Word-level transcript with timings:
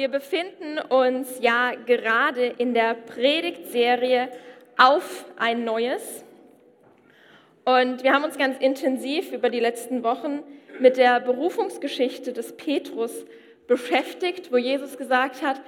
Wir 0.00 0.08
befinden 0.08 0.78
uns 0.78 1.40
ja 1.42 1.72
gerade 1.74 2.46
in 2.46 2.72
der 2.72 2.94
Predigtserie 2.94 4.30
auf 4.78 5.26
ein 5.36 5.64
neues. 5.64 6.24
Und 7.66 8.02
wir 8.02 8.14
haben 8.14 8.24
uns 8.24 8.38
ganz 8.38 8.56
intensiv 8.60 9.30
über 9.30 9.50
die 9.50 9.60
letzten 9.60 10.02
Wochen 10.02 10.42
mit 10.78 10.96
der 10.96 11.20
Berufungsgeschichte 11.20 12.32
des 12.32 12.56
Petrus 12.56 13.26
beschäftigt, 13.66 14.50
wo 14.50 14.56
Jesus 14.56 14.96
gesagt 14.96 15.42
hat, 15.42 15.60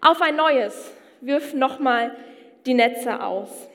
auf 0.00 0.22
ein 0.22 0.36
neues, 0.36 0.96
wirf 1.20 1.52
nochmal 1.52 2.16
die 2.64 2.72
Netze 2.72 3.22
aus. 3.22 3.68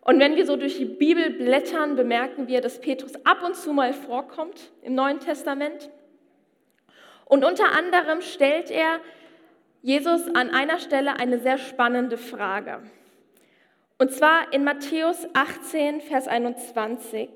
Und 0.00 0.20
wenn 0.20 0.36
wir 0.36 0.46
so 0.46 0.56
durch 0.56 0.78
die 0.78 0.86
Bibel 0.86 1.28
blättern, 1.28 1.96
bemerken 1.96 2.48
wir, 2.48 2.62
dass 2.62 2.80
Petrus 2.80 3.12
ab 3.26 3.42
und 3.44 3.56
zu 3.56 3.74
mal 3.74 3.92
vorkommt 3.92 4.72
im 4.80 4.94
Neuen 4.94 5.20
Testament. 5.20 5.90
Und 7.26 7.44
unter 7.44 7.72
anderem 7.72 8.22
stellt 8.22 8.70
er 8.70 9.00
Jesus 9.84 10.34
an 10.34 10.48
einer 10.48 10.78
Stelle 10.78 11.16
eine 11.16 11.38
sehr 11.38 11.58
spannende 11.58 12.16
Frage. 12.16 12.80
Und 13.98 14.12
zwar 14.12 14.50
in 14.54 14.64
Matthäus 14.64 15.28
18, 15.34 16.00
Vers 16.00 16.26
21. 16.26 17.28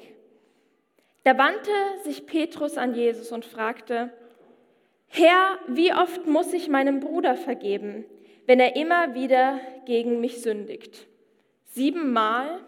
Da 1.24 1.36
wandte 1.36 1.70
sich 2.04 2.24
Petrus 2.24 2.78
an 2.78 2.94
Jesus 2.94 3.32
und 3.32 3.44
fragte, 3.44 4.10
Herr, 5.08 5.58
wie 5.66 5.92
oft 5.92 6.26
muss 6.26 6.54
ich 6.54 6.70
meinem 6.70 7.00
Bruder 7.00 7.36
vergeben, 7.36 8.06
wenn 8.46 8.60
er 8.60 8.76
immer 8.76 9.12
wieder 9.12 9.60
gegen 9.84 10.22
mich 10.22 10.40
sündigt? 10.40 11.06
Siebenmal? 11.66 12.60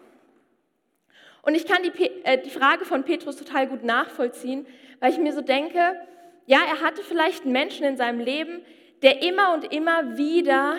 Und 1.41 1.55
ich 1.55 1.65
kann 1.65 1.83
die, 1.85 2.05
äh, 2.25 2.37
die 2.37 2.51
Frage 2.51 2.85
von 2.85 3.05
Petrus 3.05 3.37
total 3.37 3.67
gut 3.67 3.83
nachvollziehen, 3.83 4.67
weil 4.99 5.11
ich 5.11 5.19
mir 5.19 5.33
so 5.33 5.41
denke, 5.41 5.99
ja, 6.45 6.59
er 6.69 6.83
hatte 6.83 7.03
vielleicht 7.03 7.45
einen 7.45 7.53
Menschen 7.53 7.87
in 7.87 7.97
seinem 7.97 8.21
Leben, 8.21 8.61
der 9.03 9.23
immer 9.23 9.55
und 9.55 9.73
immer 9.73 10.17
wieder 10.17 10.77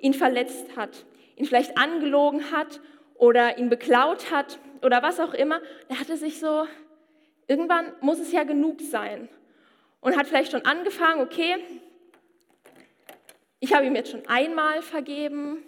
ihn 0.00 0.14
verletzt 0.14 0.76
hat, 0.76 1.04
ihn 1.36 1.46
vielleicht 1.46 1.76
angelogen 1.76 2.50
hat 2.52 2.80
oder 3.14 3.58
ihn 3.58 3.68
beklaut 3.68 4.30
hat 4.30 4.58
oder 4.82 5.02
was 5.02 5.18
auch 5.18 5.34
immer. 5.34 5.60
Er 5.88 5.98
hatte 5.98 6.16
sich 6.16 6.38
so, 6.38 6.66
irgendwann 7.46 7.92
muss 8.00 8.18
es 8.18 8.32
ja 8.32 8.44
genug 8.44 8.80
sein. 8.80 9.28
Und 10.00 10.16
hat 10.18 10.26
vielleicht 10.26 10.52
schon 10.52 10.66
angefangen, 10.66 11.22
okay, 11.22 11.56
ich 13.58 13.72
habe 13.72 13.86
ihm 13.86 13.96
jetzt 13.96 14.10
schon 14.10 14.26
einmal 14.26 14.82
vergeben 14.82 15.62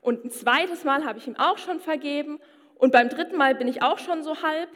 und 0.00 0.24
ein 0.24 0.30
zweites 0.30 0.84
Mal 0.84 1.04
habe 1.04 1.18
ich 1.18 1.26
ihm 1.26 1.36
auch 1.36 1.58
schon 1.58 1.78
vergeben 1.78 2.40
und 2.76 2.92
beim 2.92 3.10
dritten 3.10 3.36
Mal 3.36 3.54
bin 3.54 3.68
ich 3.68 3.82
auch 3.82 3.98
schon 3.98 4.22
so 4.22 4.40
halb 4.40 4.70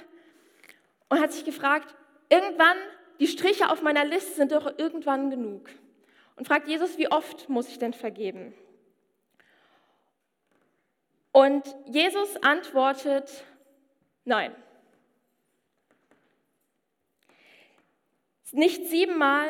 und 1.08 1.20
hat 1.20 1.32
sich 1.32 1.46
gefragt, 1.46 1.94
irgendwann, 2.28 2.76
die 3.18 3.26
Striche 3.28 3.70
auf 3.70 3.80
meiner 3.80 4.04
Liste 4.04 4.34
sind 4.34 4.52
doch 4.52 4.78
irgendwann 4.78 5.30
genug 5.30 5.70
und 6.36 6.46
fragt 6.46 6.68
Jesus, 6.68 6.98
wie 6.98 7.10
oft 7.10 7.48
muss 7.48 7.68
ich 7.68 7.78
denn 7.78 7.92
vergeben? 7.92 8.54
Und 11.32 11.64
Jesus 11.86 12.36
antwortet, 12.42 13.44
nein. 14.24 14.54
Nicht 18.52 18.86
siebenmal, 18.88 19.48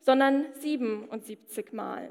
sondern 0.00 0.46
77 0.54 1.72
Mal. 1.72 2.08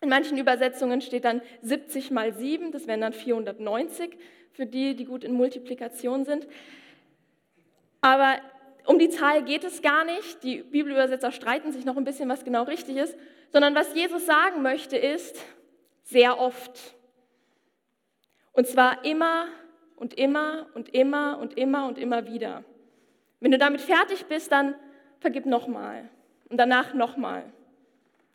In 0.00 0.08
manchen 0.08 0.38
Übersetzungen 0.38 1.00
steht 1.00 1.24
dann 1.24 1.42
70 1.60 2.10
mal 2.10 2.32
7, 2.32 2.72
das 2.72 2.86
wären 2.86 3.02
dann 3.02 3.12
490 3.12 4.18
für 4.50 4.66
die, 4.66 4.96
die 4.96 5.04
gut 5.04 5.22
in 5.22 5.32
Multiplikation 5.32 6.24
sind. 6.24 6.48
Aber 8.00 8.40
um 8.84 8.98
die 8.98 9.08
Zahl 9.08 9.44
geht 9.44 9.64
es 9.64 9.82
gar 9.82 10.04
nicht. 10.04 10.42
Die 10.42 10.62
Bibelübersetzer 10.62 11.30
streiten 11.30 11.72
sich 11.72 11.84
noch 11.84 11.96
ein 11.96 12.04
bisschen, 12.04 12.28
was 12.28 12.44
genau 12.44 12.64
richtig 12.64 12.96
ist, 12.96 13.16
sondern 13.50 13.74
was 13.74 13.94
Jesus 13.94 14.26
sagen 14.26 14.62
möchte 14.62 14.96
ist, 14.96 15.36
sehr 16.04 16.38
oft. 16.40 16.78
Und 18.52 18.66
zwar 18.66 19.04
immer 19.04 19.46
und 19.96 20.14
immer 20.14 20.66
und 20.74 20.94
immer 20.94 21.38
und 21.38 21.56
immer 21.56 21.86
und 21.86 21.98
immer 21.98 22.26
wieder. 22.26 22.64
Wenn 23.40 23.50
du 23.50 23.58
damit 23.58 23.80
fertig 23.80 24.26
bist, 24.26 24.52
dann 24.52 24.74
vergib 25.20 25.46
nochmal 25.46 26.08
und 26.48 26.56
danach 26.58 26.94
nochmal 26.94 27.44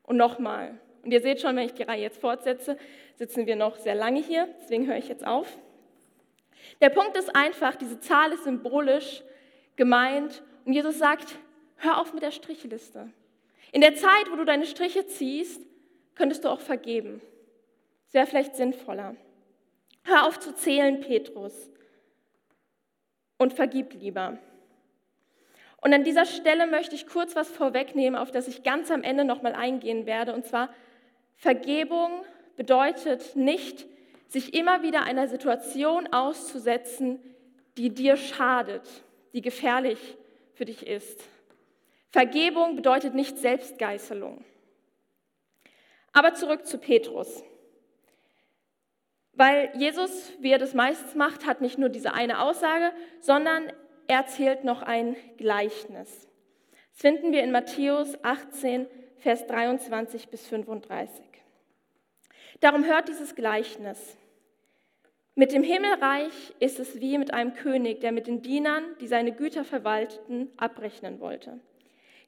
und 0.04 0.18
nochmal. 0.18 0.80
Und 1.04 1.12
ihr 1.12 1.22
seht 1.22 1.42
schon, 1.42 1.56
wenn 1.56 1.66
ich 1.66 1.74
die 1.74 1.84
Reihe 1.84 2.02
jetzt 2.02 2.20
fortsetze, 2.20 2.78
sitzen 3.16 3.46
wir 3.46 3.56
noch 3.56 3.78
sehr 3.78 3.96
lange 3.96 4.22
hier, 4.22 4.48
deswegen 4.60 4.88
höre 4.88 4.98
ich 4.98 5.08
jetzt 5.08 5.26
auf. 5.26 5.58
Der 6.82 6.90
Punkt 6.90 7.16
ist 7.18 7.36
einfach, 7.36 7.76
diese 7.76 8.00
Zahl 8.00 8.32
ist 8.34 8.44
symbolisch 8.44 9.24
gemeint. 9.78 10.44
Und 10.66 10.74
Jesus 10.74 11.00
sagt, 11.00 11.40
hör 11.78 12.02
auf 12.02 12.14
mit 12.14 12.24
der 12.24 12.32
Strichliste. 12.32 13.10
In 13.72 13.82
der 13.82 13.96
Zeit, 13.96 14.30
wo 14.30 14.36
du 14.36 14.44
deine 14.44 14.66
Striche 14.66 15.08
ziehst, 15.08 15.62
könntest 16.16 16.44
du 16.44 16.50
auch 16.50 16.60
vergeben. 16.60 17.22
Das 18.06 18.14
wäre 18.14 18.28
vielleicht 18.28 18.56
sinnvoller. 18.56 19.16
Hör 20.04 20.26
auf 20.26 20.40
zu 20.40 20.54
zählen, 20.54 21.02
Petrus, 21.02 21.70
und 23.38 23.54
vergib 23.54 23.94
lieber. 23.94 24.38
Und 25.82 25.94
an 25.94 26.04
dieser 26.04 26.26
Stelle 26.26 26.66
möchte 26.66 26.96
ich 26.96 27.08
kurz 27.08 27.36
was 27.36 27.50
vorwegnehmen, 27.50 28.20
auf 28.20 28.32
das 28.32 28.48
ich 28.48 28.64
ganz 28.64 28.90
am 28.90 29.04
Ende 29.04 29.26
nochmal 29.26 29.54
eingehen 29.54 30.06
werde. 30.06 30.34
Und 30.34 30.46
zwar, 30.46 30.74
Vergebung 31.36 32.26
bedeutet 32.56 33.36
nicht, 33.36 33.86
sich 34.28 34.54
immer 34.54 34.82
wieder 34.82 35.04
einer 35.04 35.28
Situation 35.28 36.08
auszusetzen, 36.12 37.20
die 37.78 37.90
dir 37.94 38.18
schadet, 38.18 38.88
die 39.38 39.44
gefährlich 39.44 40.18
für 40.56 40.66
dich 40.66 40.88
ist. 40.88 41.24
Vergebung 42.10 42.76
bedeutet 42.76 43.14
nicht 43.14 43.38
Selbstgeißelung. 43.38 44.44
Aber 46.12 46.34
zurück 46.34 46.66
zu 46.66 46.80
Petrus. 46.80 47.44
Weil 49.34 49.72
Jesus, 49.76 50.34
wie 50.40 50.50
er 50.50 50.58
das 50.58 50.74
meistens 50.74 51.14
macht, 51.14 51.46
hat 51.46 51.62
nicht 51.62 51.78
nur 51.78 51.90
diese 51.90 52.14
eine 52.16 52.42
Aussage, 52.42 52.92
sondern 53.20 53.72
er 54.08 54.22
erzählt 54.22 54.64
noch 54.64 54.82
ein 54.82 55.16
Gleichnis. 55.38 56.28
Das 56.94 57.02
finden 57.02 57.32
wir 57.32 57.44
in 57.44 57.52
Matthäus 57.52 58.18
18, 58.24 58.88
Vers 59.20 59.46
23 59.46 60.30
bis 60.30 60.48
35. 60.48 61.24
Darum 62.60 62.86
hört 62.86 63.08
dieses 63.08 63.36
Gleichnis. 63.36 64.18
Mit 65.40 65.52
dem 65.52 65.62
Himmelreich 65.62 66.56
ist 66.60 66.80
es 66.80 67.00
wie 67.00 67.16
mit 67.20 67.32
einem 67.32 67.54
König, 67.54 68.02
der 68.02 68.12
mit 68.12 68.26
den 68.26 68.42
Dienern, 68.42 68.84
die 69.00 69.06
seine 69.06 69.32
Güter 69.32 69.64
verwalteten, 69.64 70.50
abrechnen 70.58 71.20
wollte. 71.20 71.60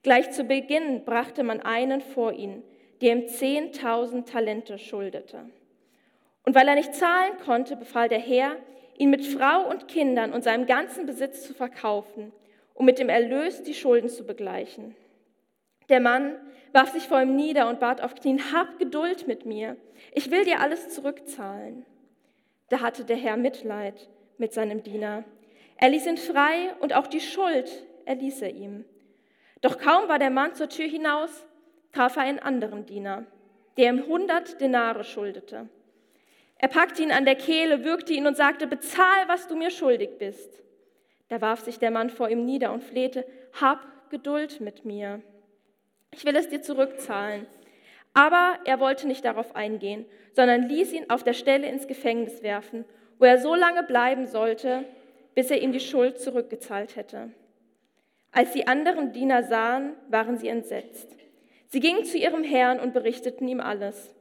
Gleich 0.04 0.30
zu 0.30 0.44
Beginn 0.44 1.06
brachte 1.06 1.42
man 1.42 1.60
einen 1.60 2.02
vor 2.02 2.34
ihn, 2.34 2.62
der 3.02 3.14
ihm 3.14 3.22
10.000 3.22 4.32
Talente 4.32 4.78
schuldete. 4.78 5.50
Und 6.46 6.54
weil 6.54 6.68
er 6.68 6.76
nicht 6.76 6.94
zahlen 6.94 7.32
konnte, 7.44 7.76
befahl 7.76 8.10
der 8.10 8.20
Herr, 8.20 8.58
ihn 9.00 9.10
mit 9.10 9.26
Frau 9.26 9.68
und 9.68 9.88
Kindern 9.88 10.32
und 10.32 10.44
seinem 10.44 10.68
ganzen 10.68 11.08
Besitz 11.08 11.42
zu 11.42 11.56
verkaufen, 11.56 12.32
um 12.76 12.86
mit 12.86 13.00
dem 13.00 13.10
Erlös 13.10 13.64
die 13.64 13.74
Schulden 13.74 14.10
zu 14.10 14.24
begleichen. 14.24 14.96
Der 15.90 16.00
Mann 16.00 16.36
warf 16.74 16.92
sich 16.92 17.08
vor 17.08 17.20
ihm 17.20 17.36
nieder 17.36 17.70
und 17.70 17.80
bat 17.80 18.02
auf 18.02 18.14
Knien, 18.14 18.54
hab 18.54 18.78
Geduld 18.78 19.26
mit 19.26 19.48
mir, 19.48 19.78
ich 20.14 20.30
will 20.30 20.46
dir 20.46 20.60
alles 20.60 20.90
zurückzahlen. 20.90 21.88
Da 22.70 22.82
hatte 22.82 23.04
der 23.06 23.18
Herr 23.18 23.38
Mitleid 23.38 24.08
mit 24.38 24.54
seinem 24.54 24.84
Diener. 24.84 25.24
Er 25.78 25.90
ließ 25.90 26.06
ihn 26.08 26.18
frei 26.18 26.74
und 26.80 26.94
auch 26.94 27.08
die 27.08 27.22
Schuld 27.22 27.72
erließ 28.06 28.42
er 28.42 28.52
ihm. 28.52 28.86
Doch 29.62 29.78
kaum 29.78 30.08
war 30.08 30.20
der 30.20 30.30
Mann 30.30 30.56
zur 30.56 30.70
Tür 30.70 30.88
hinaus, 30.88 31.46
traf 31.92 32.16
er 32.16 32.24
einen 32.24 32.40
anderen 32.40 32.86
Diener, 32.86 33.26
der 33.78 33.92
ihm 33.92 34.06
hundert 34.06 34.62
Denare 34.62 35.04
schuldete. 35.04 35.68
Er 36.58 36.68
packte 36.68 37.02
ihn 37.02 37.12
an 37.12 37.26
der 37.26 37.36
Kehle, 37.36 37.86
würgte 37.86 38.14
ihn 38.14 38.28
und 38.28 38.36
sagte, 38.36 38.68
bezahl, 38.68 39.28
was 39.28 39.48
du 39.48 39.56
mir 39.56 39.72
schuldig 39.72 40.18
bist. 40.20 40.62
Da 41.30 41.42
warf 41.42 41.62
sich 41.62 41.80
der 41.80 41.92
Mann 41.92 42.10
vor 42.10 42.30
ihm 42.30 42.44
nieder 42.44 42.74
und 42.74 42.84
flehte, 42.84 43.26
hab 43.60 44.10
Geduld 44.10 44.60
mit 44.60 44.86
mir. 44.86 45.22
Ich 46.12 46.26
will 46.26 46.36
es 46.36 46.50
dir 46.50 46.62
zurückzahlen. 46.62 47.46
Aber 48.14 48.58
er 48.66 48.80
wollte 48.80 49.08
nicht 49.08 49.24
darauf 49.24 49.56
eingehen, 49.56 50.06
sondern 50.40 50.70
ließ 50.70 50.94
ihn 50.94 51.10
auf 51.10 51.22
der 51.22 51.34
Stelle 51.34 51.68
ins 51.68 51.86
Gefängnis 51.86 52.42
werfen, 52.44 52.86
wo 53.18 53.26
er 53.26 53.40
so 53.40 53.56
lange 53.56 53.84
bleiben 53.84 54.26
sollte, 54.26 54.86
bis 55.36 55.52
er 55.52 55.62
ihm 55.62 55.74
die 55.74 55.82
Schuld 55.82 56.18
zurückgezahlt 56.18 56.96
hätte. 56.96 57.32
Als 58.32 58.54
die 58.54 58.66
anderen 58.66 59.12
Diener 59.12 59.44
sahen, 59.44 59.96
waren 60.08 60.38
sie 60.38 60.48
entsetzt. 60.48 61.14
Sie 61.68 61.82
gingen 61.82 62.06
zu 62.06 62.18
ihrem 62.18 62.46
Herrn 62.46 62.80
und 62.80 62.94
berichteten 62.94 63.50
ihm 63.50 63.60
alles. 63.60 64.16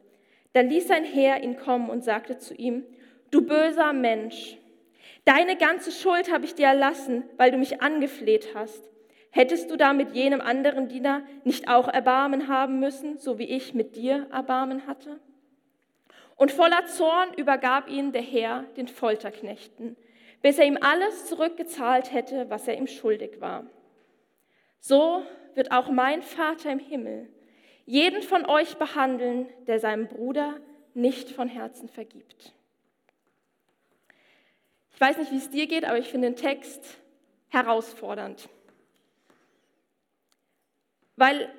Da 0.55 0.63
ließ 0.63 0.89
sein 0.89 1.05
Herr 1.05 1.41
ihn 1.45 1.57
kommen 1.57 1.89
und 1.89 2.03
sagte 2.03 2.37
zu 2.37 2.53
ihm, 2.53 2.83
du 3.31 3.47
böser 3.47 3.93
Mensch, 3.93 4.59
deine 5.25 5.57
ganze 5.57 5.93
Schuld 5.93 6.33
habe 6.33 6.47
ich 6.47 6.57
dir 6.57 6.67
erlassen, 6.67 7.23
weil 7.37 7.53
du 7.53 7.59
mich 7.59 7.81
angefleht 7.81 8.57
hast. 8.57 8.83
Hättest 9.31 9.71
du 9.71 9.77
da 9.77 9.93
mit 9.93 10.17
jenem 10.17 10.41
anderen 10.41 10.89
Diener 10.89 11.23
nicht 11.45 11.69
auch 11.69 11.87
Erbarmen 11.87 12.49
haben 12.49 12.81
müssen, 12.81 13.19
so 13.19 13.39
wie 13.39 13.49
ich 13.49 13.73
mit 13.73 13.95
dir 13.95 14.27
Erbarmen 14.33 14.89
hatte? 14.89 15.21
Und 16.39 16.53
voller 16.53 16.87
Zorn 16.87 17.35
übergab 17.35 17.91
ihn 17.91 18.13
der 18.13 18.23
Herr 18.23 18.63
den 18.77 18.87
Folterknechten, 18.87 19.97
bis 20.41 20.57
er 20.57 20.67
ihm 20.67 20.79
alles 20.81 21.27
zurückgezahlt 21.27 22.13
hätte, 22.13 22.49
was 22.49 22.69
er 22.69 22.79
ihm 22.79 22.87
schuldig 22.87 23.41
war. 23.41 23.67
So 24.79 25.25
wird 25.55 25.73
auch 25.73 25.91
mein 25.91 26.23
Vater 26.23 26.71
im 26.71 26.79
Himmel 26.79 27.29
jeden 27.87 28.23
von 28.23 28.47
euch 28.47 28.77
behandeln, 28.77 29.49
der 29.67 29.81
seinem 29.81 30.07
Bruder 30.07 30.61
nicht 30.95 31.31
von 31.31 31.49
Herzen 31.49 31.89
vergibt. 31.89 32.55
Ich 34.93 35.01
weiß 35.01 35.19
nicht, 35.19 35.33
wie 35.33 35.39
es 35.39 35.51
dir 35.51 35.67
geht, 35.67 35.87
aber 35.87 35.99
ich 35.99 36.09
finde 36.09 36.29
den 36.29 36.37
Text 36.37 36.99
herausfordernd, 37.49 38.49
weil 41.17 41.53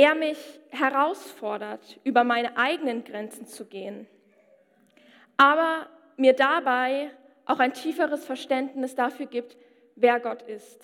er 0.00 0.14
mich 0.14 0.38
herausfordert, 0.70 2.00
über 2.04 2.24
meine 2.24 2.56
eigenen 2.56 3.04
Grenzen 3.04 3.46
zu 3.46 3.66
gehen, 3.66 4.06
aber 5.36 5.90
mir 6.16 6.32
dabei 6.32 7.10
auch 7.44 7.58
ein 7.58 7.74
tieferes 7.74 8.24
Verständnis 8.24 8.94
dafür 8.94 9.26
gibt, 9.26 9.58
wer 9.96 10.18
Gott 10.18 10.40
ist. 10.40 10.80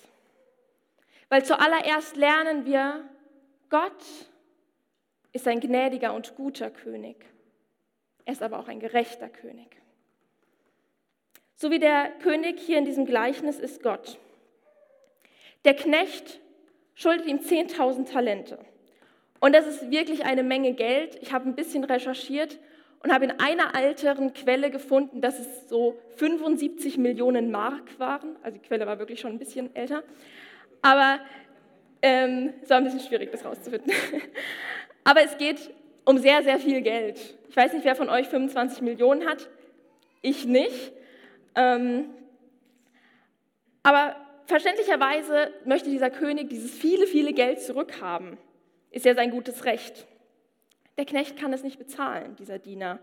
Weil 1.29 1.43
zuallererst 1.43 2.15
lernen 2.15 2.67
wir, 2.67 3.09
Gott 3.71 4.03
ist 5.33 5.47
ein 5.47 5.61
gnädiger 5.61 6.13
und 6.13 6.35
guter 6.35 6.69
König. 6.69 7.25
Er 8.25 8.33
ist 8.33 8.43
aber 8.43 8.59
auch 8.59 8.67
ein 8.67 8.79
gerechter 8.79 9.29
König. 9.29 9.81
So 11.55 11.71
wie 11.71 11.79
der 11.79 12.11
König 12.21 12.59
hier 12.59 12.77
in 12.77 12.85
diesem 12.85 13.07
Gleichnis 13.07 13.57
ist 13.57 13.81
Gott. 13.81 14.19
Der 15.65 15.75
Knecht 15.75 16.39
schuldet 16.93 17.25
ihm 17.25 17.39
10.000 17.39 18.11
Talente. 18.11 18.63
Und 19.39 19.53
das 19.53 19.67
ist 19.67 19.91
wirklich 19.91 20.25
eine 20.25 20.43
Menge 20.43 20.73
Geld. 20.73 21.17
Ich 21.21 21.33
habe 21.33 21.47
ein 21.47 21.55
bisschen 21.55 21.83
recherchiert 21.83 22.57
und 23.03 23.13
habe 23.13 23.25
in 23.25 23.31
einer 23.39 23.75
älteren 23.75 24.33
Quelle 24.33 24.71
gefunden, 24.71 25.21
dass 25.21 25.39
es 25.39 25.69
so 25.69 25.97
75 26.15 26.97
Millionen 26.97 27.51
Mark 27.51 27.99
waren. 27.99 28.35
Also 28.41 28.57
die 28.57 28.67
Quelle 28.67 28.87
war 28.87 28.99
wirklich 28.99 29.19
schon 29.19 29.31
ein 29.31 29.39
bisschen 29.39 29.75
älter. 29.75 30.03
Aber 30.81 31.19
ähm, 32.01 32.53
es 32.61 32.69
war 32.69 32.77
ein 32.77 32.83
bisschen 32.83 32.99
schwierig, 32.99 33.31
das 33.31 33.45
rauszufinden. 33.45 33.91
Aber 35.03 35.23
es 35.23 35.37
geht 35.37 35.71
um 36.05 36.17
sehr, 36.17 36.43
sehr 36.43 36.59
viel 36.59 36.81
Geld. 36.81 37.19
Ich 37.49 37.55
weiß 37.55 37.73
nicht, 37.73 37.85
wer 37.85 37.95
von 37.95 38.09
euch 38.09 38.27
25 38.27 38.81
Millionen 38.81 39.27
hat. 39.27 39.49
Ich 40.21 40.45
nicht. 40.45 40.91
Ähm, 41.55 42.09
aber 43.83 44.15
verständlicherweise 44.45 45.51
möchte 45.65 45.89
dieser 45.89 46.09
König 46.09 46.49
dieses 46.49 46.71
viele, 46.71 47.07
viele 47.07 47.33
Geld 47.33 47.61
zurückhaben. 47.61 48.37
Ist 48.91 49.05
ja 49.05 49.15
sein 49.15 49.31
gutes 49.31 49.65
Recht. 49.65 50.07
Der 50.97 51.05
Knecht 51.05 51.37
kann 51.37 51.53
es 51.53 51.63
nicht 51.63 51.77
bezahlen, 51.77 52.35
dieser 52.35 52.59
Diener. 52.59 52.99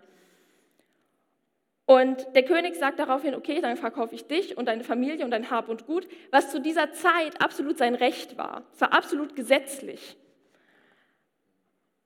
Und 1.87 2.27
der 2.35 2.45
König 2.45 2.77
sagt 2.77 2.99
daraufhin, 2.99 3.35
okay, 3.35 3.61
dann 3.61 3.77
verkaufe 3.77 4.15
ich 4.15 4.27
dich 4.27 4.57
und 4.57 4.67
deine 4.67 4.85
Familie 4.85 5.25
und 5.25 5.31
dein 5.31 5.51
Hab 5.51 5.69
und 5.69 5.87
Gut, 5.87 6.09
was 6.31 6.51
zu 6.51 6.61
dieser 6.61 6.93
Zeit 6.93 7.41
absolut 7.43 7.77
sein 7.77 7.95
Recht 7.95 8.39
war. 8.39 8.65
Es 8.73 8.81
war 8.81 8.93
absolut 8.95 9.37
gesetzlich. 9.37 10.17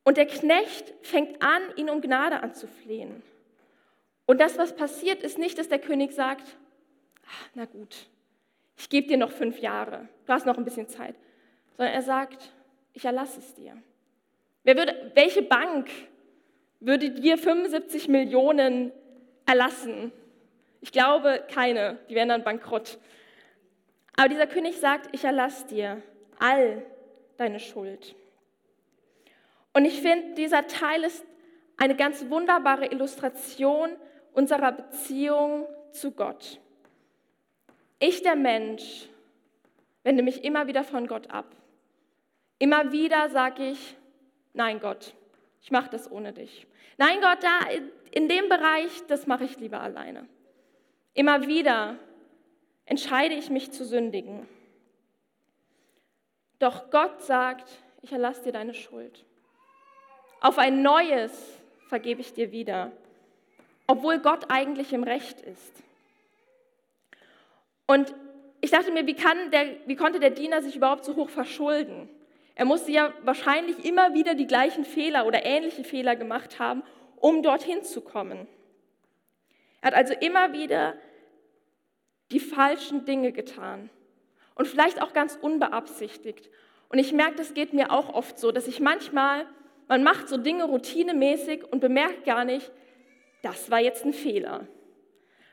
Und 0.03 0.17
der 0.17 0.27
Knecht 0.27 0.93
fängt 1.03 1.41
an, 1.43 1.63
ihn 1.77 1.91
um 1.91 2.01
Gnade 2.01 2.43
anzuflehen. 2.43 3.23
Und 4.27 4.41
das, 4.41 4.59
was 4.59 4.75
passiert, 4.75 5.23
ist 5.23 5.39
nicht, 5.39 5.59
dass 5.59 5.69
der 5.69 5.79
König 5.79 6.13
sagt, 6.13 6.57
ach, 7.27 7.49
na 7.55 7.65
gut, 7.67 8.09
ich 8.77 8.89
gebe 8.89 9.07
dir 9.07 9.17
noch 9.17 9.31
fünf 9.31 9.59
Jahre, 9.61 10.09
du 10.27 10.33
hast 10.33 10.45
noch 10.45 10.59
ein 10.59 10.65
bisschen 10.65 10.89
Zeit, 10.89 11.15
sondern 11.77 11.95
er 11.95 12.03
sagt, 12.03 12.53
ich 12.99 13.05
erlasse 13.05 13.39
es 13.39 13.55
dir. 13.55 13.81
Würde, 14.65 15.13
welche 15.15 15.43
Bank 15.43 15.89
würde 16.81 17.11
dir 17.11 17.39
75 17.39 18.09
Millionen 18.09 18.91
erlassen? 19.47 20.11
Ich 20.81 20.91
glaube 20.91 21.45
keine, 21.49 22.01
die 22.11 22.17
wären 22.17 22.29
dann 22.29 22.43
bankrott. 22.43 22.99
Aber 24.17 24.29
dieser 24.29 24.49
König 24.49 24.81
sagt, 24.81 25.15
ich 25.15 25.23
erlasse 25.23 25.69
dir 25.69 26.03
all 26.41 26.85
deine 27.37 27.61
Schuld. 27.61 28.17
Und 29.75 29.85
ich 29.85 30.03
finde, 30.03 30.35
dieser 30.35 30.67
Teil 30.67 31.05
ist 31.05 31.25
eine 31.77 31.95
ganz 31.95 32.29
wunderbare 32.29 32.87
Illustration 32.87 33.91
unserer 34.33 34.73
Beziehung 34.73 35.69
zu 35.93 36.11
Gott. 36.11 36.59
Ich, 38.01 38.23
der 38.23 38.35
Mensch, 38.35 39.09
wende 40.03 40.25
mich 40.25 40.43
immer 40.43 40.67
wieder 40.67 40.83
von 40.83 41.07
Gott 41.07 41.31
ab. 41.31 41.47
Immer 42.59 42.93
wieder 42.93 43.31
sage 43.31 43.71
ich, 43.71 43.97
nein 44.53 44.81
Gott, 44.81 45.15
ich 45.63 45.71
mache 45.71 45.91
das 45.91 46.11
ohne 46.11 46.33
dich. 46.33 46.67
Nein 46.97 47.21
Gott, 47.21 47.39
da 47.43 47.61
in 48.11 48.29
dem 48.29 48.49
Bereich, 48.49 49.07
das 49.07 49.27
mache 49.27 49.45
ich 49.45 49.59
lieber 49.59 49.81
alleine. 49.81 50.27
Immer 51.15 51.47
wieder 51.47 51.97
entscheide 52.85 53.35
ich 53.35 53.51
mich 53.51 53.71
zu 53.71 53.85
sündigen. 53.85 54.49
Doch 56.59 56.91
Gott 56.91 57.23
sagt, 57.23 57.69
ich 58.03 58.13
erlasse 58.13 58.45
dir 58.45 58.53
deine 58.53 58.75
Schuld. 58.75 59.25
Auf 60.41 60.59
ein 60.59 60.83
neues 60.83 61.59
vergebe 61.89 62.21
ich 62.21 62.33
dir 62.33 62.53
wieder, 62.53 62.93
obwohl 63.87 64.19
Gott 64.19 64.51
eigentlich 64.51 64.93
im 64.93 65.05
Recht 65.05 65.41
ist. 65.41 65.73
Und 67.87 68.15
ich 68.61 68.71
dachte 68.71 68.91
mir, 68.91 69.07
wie, 69.07 69.15
der, 69.15 69.77
wie 69.87 69.97
konnte 69.97 70.21
der 70.21 70.31
Diener 70.31 70.63
sich 70.63 70.77
überhaupt 70.77 71.05
so 71.05 71.17
hoch 71.17 71.31
verschulden? 71.31 72.09
Er 72.59 72.65
musste 72.65 72.91
ja 72.91 73.15
wahrscheinlich 73.23 73.85
immer 73.85 74.15
wieder 74.15 74.35
die 74.35 74.49
gleichen 74.49 74.85
Fehler 74.85 75.27
oder 75.27 75.47
ähnliche 75.47 75.85
Fehler 75.85 76.17
gemacht 76.17 76.59
haben, 76.59 76.83
um 77.15 77.45
dorthin 77.45 77.85
zu 77.85 78.01
kommen. 78.01 78.49
Er 79.81 79.93
hat 79.93 79.95
also 79.95 80.13
immer 80.15 80.53
wieder 80.53 80.95
die 82.33 82.41
falschen 82.41 83.05
Dinge 83.05 83.31
getan 83.31 83.91
und 84.57 84.67
vielleicht 84.67 85.01
auch 85.01 85.13
ganz 85.13 85.39
unbeabsichtigt. 85.41 86.51
Und 86.89 86.99
ich 86.99 87.13
merke, 87.13 87.37
das 87.37 87.55
geht 87.55 87.75
mir 87.75 87.93
auch 87.93 88.13
oft 88.13 88.41
so, 88.41 88.51
dass 88.51 88.67
ich 88.67 88.81
manchmal, 88.81 89.47
man 89.87 90.03
macht 90.03 90.29
so 90.29 90.37
Dinge 90.37 90.65
routinemäßig 90.65 91.63
und 91.73 91.79
bemerkt 91.79 92.25
gar 92.25 92.45
nicht, 92.45 92.73
das 93.41 93.71
war 93.71 93.79
jetzt 93.79 94.05
ein 94.05 94.13
Fehler. 94.13 94.67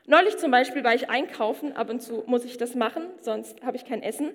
Neulich 0.06 0.38
zum 0.38 0.50
Beispiel 0.50 0.82
war 0.82 0.96
ich 0.96 1.08
einkaufen, 1.08 1.72
ab 1.72 1.88
und 1.88 2.00
zu 2.02 2.24
muss 2.26 2.44
ich 2.44 2.58
das 2.58 2.74
machen, 2.74 3.04
sonst 3.20 3.62
habe 3.62 3.76
ich 3.76 3.84
kein 3.84 4.02
Essen. 4.02 4.34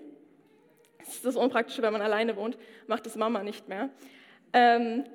Das 1.06 1.16
ist 1.16 1.26
das 1.26 1.36
Unpraktische, 1.36 1.82
wenn 1.82 1.94
man 1.94 2.02
alleine 2.02 2.36
wohnt, 2.36 2.58
macht 2.88 3.06
das 3.06 3.16
Mama 3.16 3.44
nicht 3.44 3.68
mehr. 3.68 3.90
Ähm, 4.54 5.06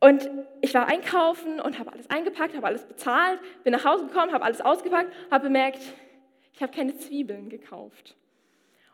und 0.00 0.30
ich 0.62 0.72
war 0.72 0.86
einkaufen 0.86 1.60
und 1.60 1.78
habe 1.78 1.92
alles 1.92 2.08
eingepackt, 2.08 2.56
habe 2.56 2.66
alles 2.66 2.84
bezahlt, 2.84 3.38
bin 3.64 3.72
nach 3.72 3.84
Hause 3.84 4.06
gekommen, 4.06 4.32
habe 4.32 4.44
alles 4.44 4.62
ausgepackt, 4.62 5.12
habe 5.30 5.44
bemerkt, 5.44 5.80
ich 6.54 6.62
habe 6.62 6.72
keine 6.74 6.96
Zwiebeln 6.96 7.50
gekauft. 7.50 8.16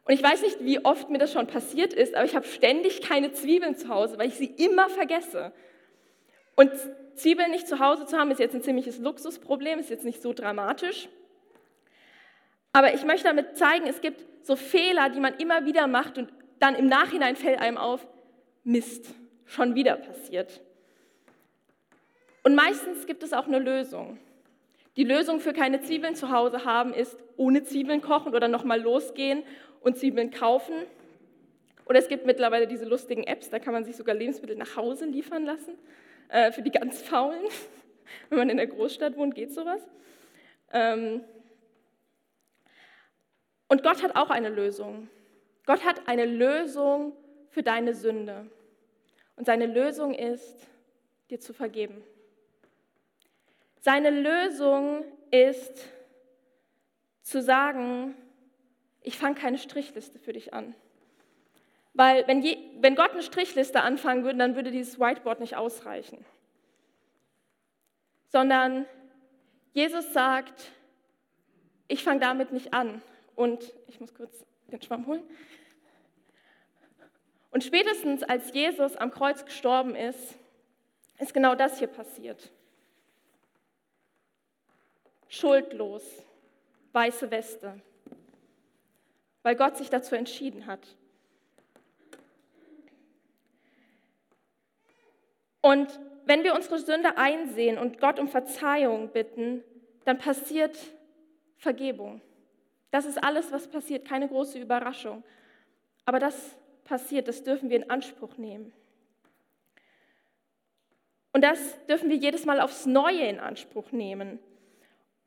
Und 0.04 0.14
ich 0.14 0.22
weiß 0.22 0.42
nicht, 0.42 0.64
wie 0.64 0.84
oft 0.84 1.10
mir 1.10 1.18
das 1.18 1.32
schon 1.32 1.46
passiert 1.46 1.92
ist, 1.92 2.14
aber 2.14 2.24
ich 2.24 2.34
habe 2.34 2.46
ständig 2.46 3.02
keine 3.02 3.32
Zwiebeln 3.32 3.76
zu 3.76 3.88
Hause, 3.88 4.18
weil 4.18 4.28
ich 4.28 4.34
sie 4.34 4.46
immer 4.46 4.88
vergesse. 4.88 5.52
Und 6.54 6.70
Zwiebeln 7.16 7.50
nicht 7.50 7.66
zu 7.66 7.78
Hause 7.78 8.06
zu 8.06 8.16
haben, 8.16 8.30
ist 8.30 8.38
jetzt 8.38 8.54
ein 8.54 8.62
ziemliches 8.62 8.98
Luxusproblem, 8.98 9.78
ist 9.78 9.90
jetzt 9.90 10.04
nicht 10.04 10.22
so 10.22 10.32
dramatisch. 10.32 11.08
Aber 12.72 12.94
ich 12.94 13.04
möchte 13.04 13.26
damit 13.26 13.56
zeigen, 13.56 13.86
es 13.86 14.00
gibt 14.00 14.24
so 14.46 14.54
Fehler, 14.54 15.10
die 15.10 15.20
man 15.20 15.34
immer 15.34 15.64
wieder 15.66 15.86
macht 15.86 16.18
und 16.18 16.32
dann 16.60 16.74
im 16.76 16.86
Nachhinein 16.86 17.36
fällt 17.36 17.58
einem 17.58 17.76
auf, 17.76 18.06
Mist, 18.62 19.14
schon 19.44 19.74
wieder 19.74 19.96
passiert. 19.96 20.60
Und 22.42 22.54
meistens 22.54 23.06
gibt 23.06 23.22
es 23.22 23.32
auch 23.32 23.46
eine 23.46 23.58
Lösung. 23.58 24.18
Die 24.96 25.04
Lösung 25.04 25.40
für 25.40 25.52
keine 25.52 25.80
Zwiebeln 25.80 26.14
zu 26.14 26.30
Hause 26.30 26.64
haben 26.64 26.94
ist 26.94 27.18
ohne 27.36 27.64
Zwiebeln 27.64 28.00
kochen 28.00 28.34
oder 28.34 28.48
nochmal 28.48 28.80
losgehen 28.80 29.42
und 29.80 29.98
Zwiebeln 29.98 30.30
kaufen. 30.30 30.74
Oder 31.84 31.98
es 31.98 32.08
gibt 32.08 32.24
mittlerweile 32.24 32.66
diese 32.66 32.84
lustigen 32.84 33.24
Apps, 33.24 33.50
da 33.50 33.58
kann 33.58 33.72
man 33.72 33.84
sich 33.84 33.96
sogar 33.96 34.14
Lebensmittel 34.14 34.56
nach 34.56 34.76
Hause 34.76 35.06
liefern 35.06 35.44
lassen. 35.44 35.74
Äh, 36.28 36.52
für 36.52 36.62
die 36.62 36.70
ganz 36.70 37.02
Faulen. 37.02 37.42
Wenn 38.30 38.38
man 38.38 38.48
in 38.48 38.56
der 38.56 38.66
Großstadt 38.68 39.16
wohnt, 39.16 39.34
geht 39.34 39.52
sowas. 39.52 39.80
Ähm, 40.72 41.22
und 43.68 43.82
Gott 43.82 44.02
hat 44.02 44.16
auch 44.16 44.30
eine 44.30 44.48
Lösung. 44.48 45.08
Gott 45.64 45.84
hat 45.84 46.06
eine 46.08 46.24
Lösung 46.24 47.12
für 47.50 47.62
deine 47.62 47.94
Sünde. 47.94 48.46
Und 49.36 49.46
seine 49.46 49.66
Lösung 49.66 50.14
ist, 50.14 50.66
dir 51.30 51.40
zu 51.40 51.52
vergeben. 51.52 52.02
Seine 53.80 54.10
Lösung 54.10 55.04
ist 55.30 55.88
zu 57.22 57.42
sagen, 57.42 58.14
ich 59.02 59.18
fange 59.18 59.34
keine 59.34 59.58
Strichliste 59.58 60.18
für 60.18 60.32
dich 60.32 60.54
an. 60.54 60.74
Weil 61.94 62.26
wenn, 62.28 62.42
je, 62.42 62.58
wenn 62.80 62.94
Gott 62.94 63.12
eine 63.12 63.22
Strichliste 63.22 63.80
anfangen 63.80 64.24
würde, 64.24 64.38
dann 64.38 64.54
würde 64.54 64.70
dieses 64.70 65.00
Whiteboard 65.00 65.40
nicht 65.40 65.56
ausreichen. 65.56 66.24
Sondern 68.28 68.86
Jesus 69.72 70.12
sagt, 70.12 70.70
ich 71.88 72.04
fange 72.04 72.20
damit 72.20 72.52
nicht 72.52 72.74
an, 72.74 73.02
und 73.36 73.72
ich 73.86 74.00
muss 74.00 74.12
kurz 74.14 74.44
den 74.72 74.82
Schwamm 74.82 75.06
holen. 75.06 75.22
Und 77.52 77.62
spätestens 77.62 78.22
als 78.22 78.52
Jesus 78.52 78.96
am 78.96 79.10
Kreuz 79.10 79.44
gestorben 79.44 79.94
ist, 79.94 80.34
ist 81.18 81.32
genau 81.32 81.54
das 81.54 81.78
hier 81.78 81.88
passiert. 81.88 82.50
Schuldlos, 85.28 86.02
weiße 86.92 87.30
Weste, 87.30 87.80
weil 89.42 89.56
Gott 89.56 89.76
sich 89.76 89.90
dazu 89.90 90.14
entschieden 90.14 90.66
hat. 90.66 90.86
Und 95.62 95.98
wenn 96.26 96.44
wir 96.44 96.54
unsere 96.54 96.78
Sünde 96.78 97.16
einsehen 97.16 97.78
und 97.78 98.00
Gott 98.00 98.18
um 98.18 98.28
Verzeihung 98.28 99.08
bitten, 99.08 99.64
dann 100.04 100.18
passiert 100.18 100.76
Vergebung. 101.56 102.20
Das 102.96 103.04
ist 103.04 103.22
alles, 103.22 103.52
was 103.52 103.68
passiert, 103.68 104.08
keine 104.08 104.26
große 104.26 104.58
Überraschung. 104.58 105.22
Aber 106.06 106.18
das 106.18 106.56
passiert, 106.84 107.28
das 107.28 107.42
dürfen 107.42 107.68
wir 107.68 107.76
in 107.76 107.90
Anspruch 107.90 108.38
nehmen. 108.38 108.72
Und 111.34 111.42
das 111.42 111.58
dürfen 111.88 112.08
wir 112.08 112.16
jedes 112.16 112.46
Mal 112.46 112.58
aufs 112.58 112.86
Neue 112.86 113.28
in 113.28 113.38
Anspruch 113.38 113.92
nehmen. 113.92 114.38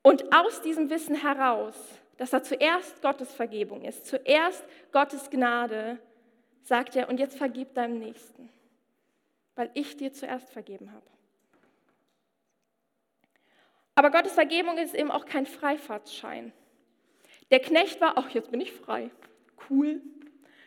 Und 0.02 0.34
aus 0.36 0.64
diesem 0.64 0.90
Wissen 0.90 1.14
heraus, 1.14 1.76
dass 2.18 2.32
da 2.32 2.42
zuerst 2.42 3.04
Gottes 3.04 3.32
Vergebung 3.32 3.84
ist, 3.84 4.08
zuerst 4.08 4.66
Gottes 4.92 5.30
Gnade, 5.30 6.00
sagt 6.64 6.96
er, 6.96 7.08
und 7.08 7.20
jetzt 7.20 7.38
vergib 7.38 7.76
deinem 7.76 8.00
Nächsten, 8.00 8.50
weil 9.54 9.70
ich 9.76 9.96
dir 9.96 10.12
zuerst 10.12 10.50
vergeben 10.50 10.92
habe. 10.92 11.06
Aber 13.94 14.10
Gottes 14.10 14.34
Vergebung 14.34 14.80
ist 14.80 14.96
eben 14.96 15.12
auch 15.12 15.28
kein 15.28 15.46
Freifahrtschein. 15.46 16.52
Der 17.52 17.60
Knecht 17.60 18.00
war, 18.02 18.18
ach, 18.18 18.30
jetzt 18.30 18.52
bin 18.52 18.62
ich 18.62 18.72
frei. 18.72 19.10
Cool. 19.70 20.02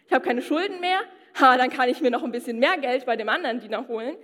Ich 0.06 0.12
habe 0.12 0.24
keine 0.24 0.42
Schulden 0.42 0.80
mehr. 0.80 1.00
Ha, 1.40 1.56
dann 1.56 1.70
kann 1.70 1.88
ich 1.88 2.00
mir 2.00 2.10
noch 2.10 2.22
ein 2.22 2.32
bisschen 2.32 2.58
mehr 2.58 2.76
Geld 2.78 3.06
bei 3.06 3.16
dem 3.16 3.28
anderen 3.28 3.60
Diener 3.60 3.88
holen. 3.88 4.16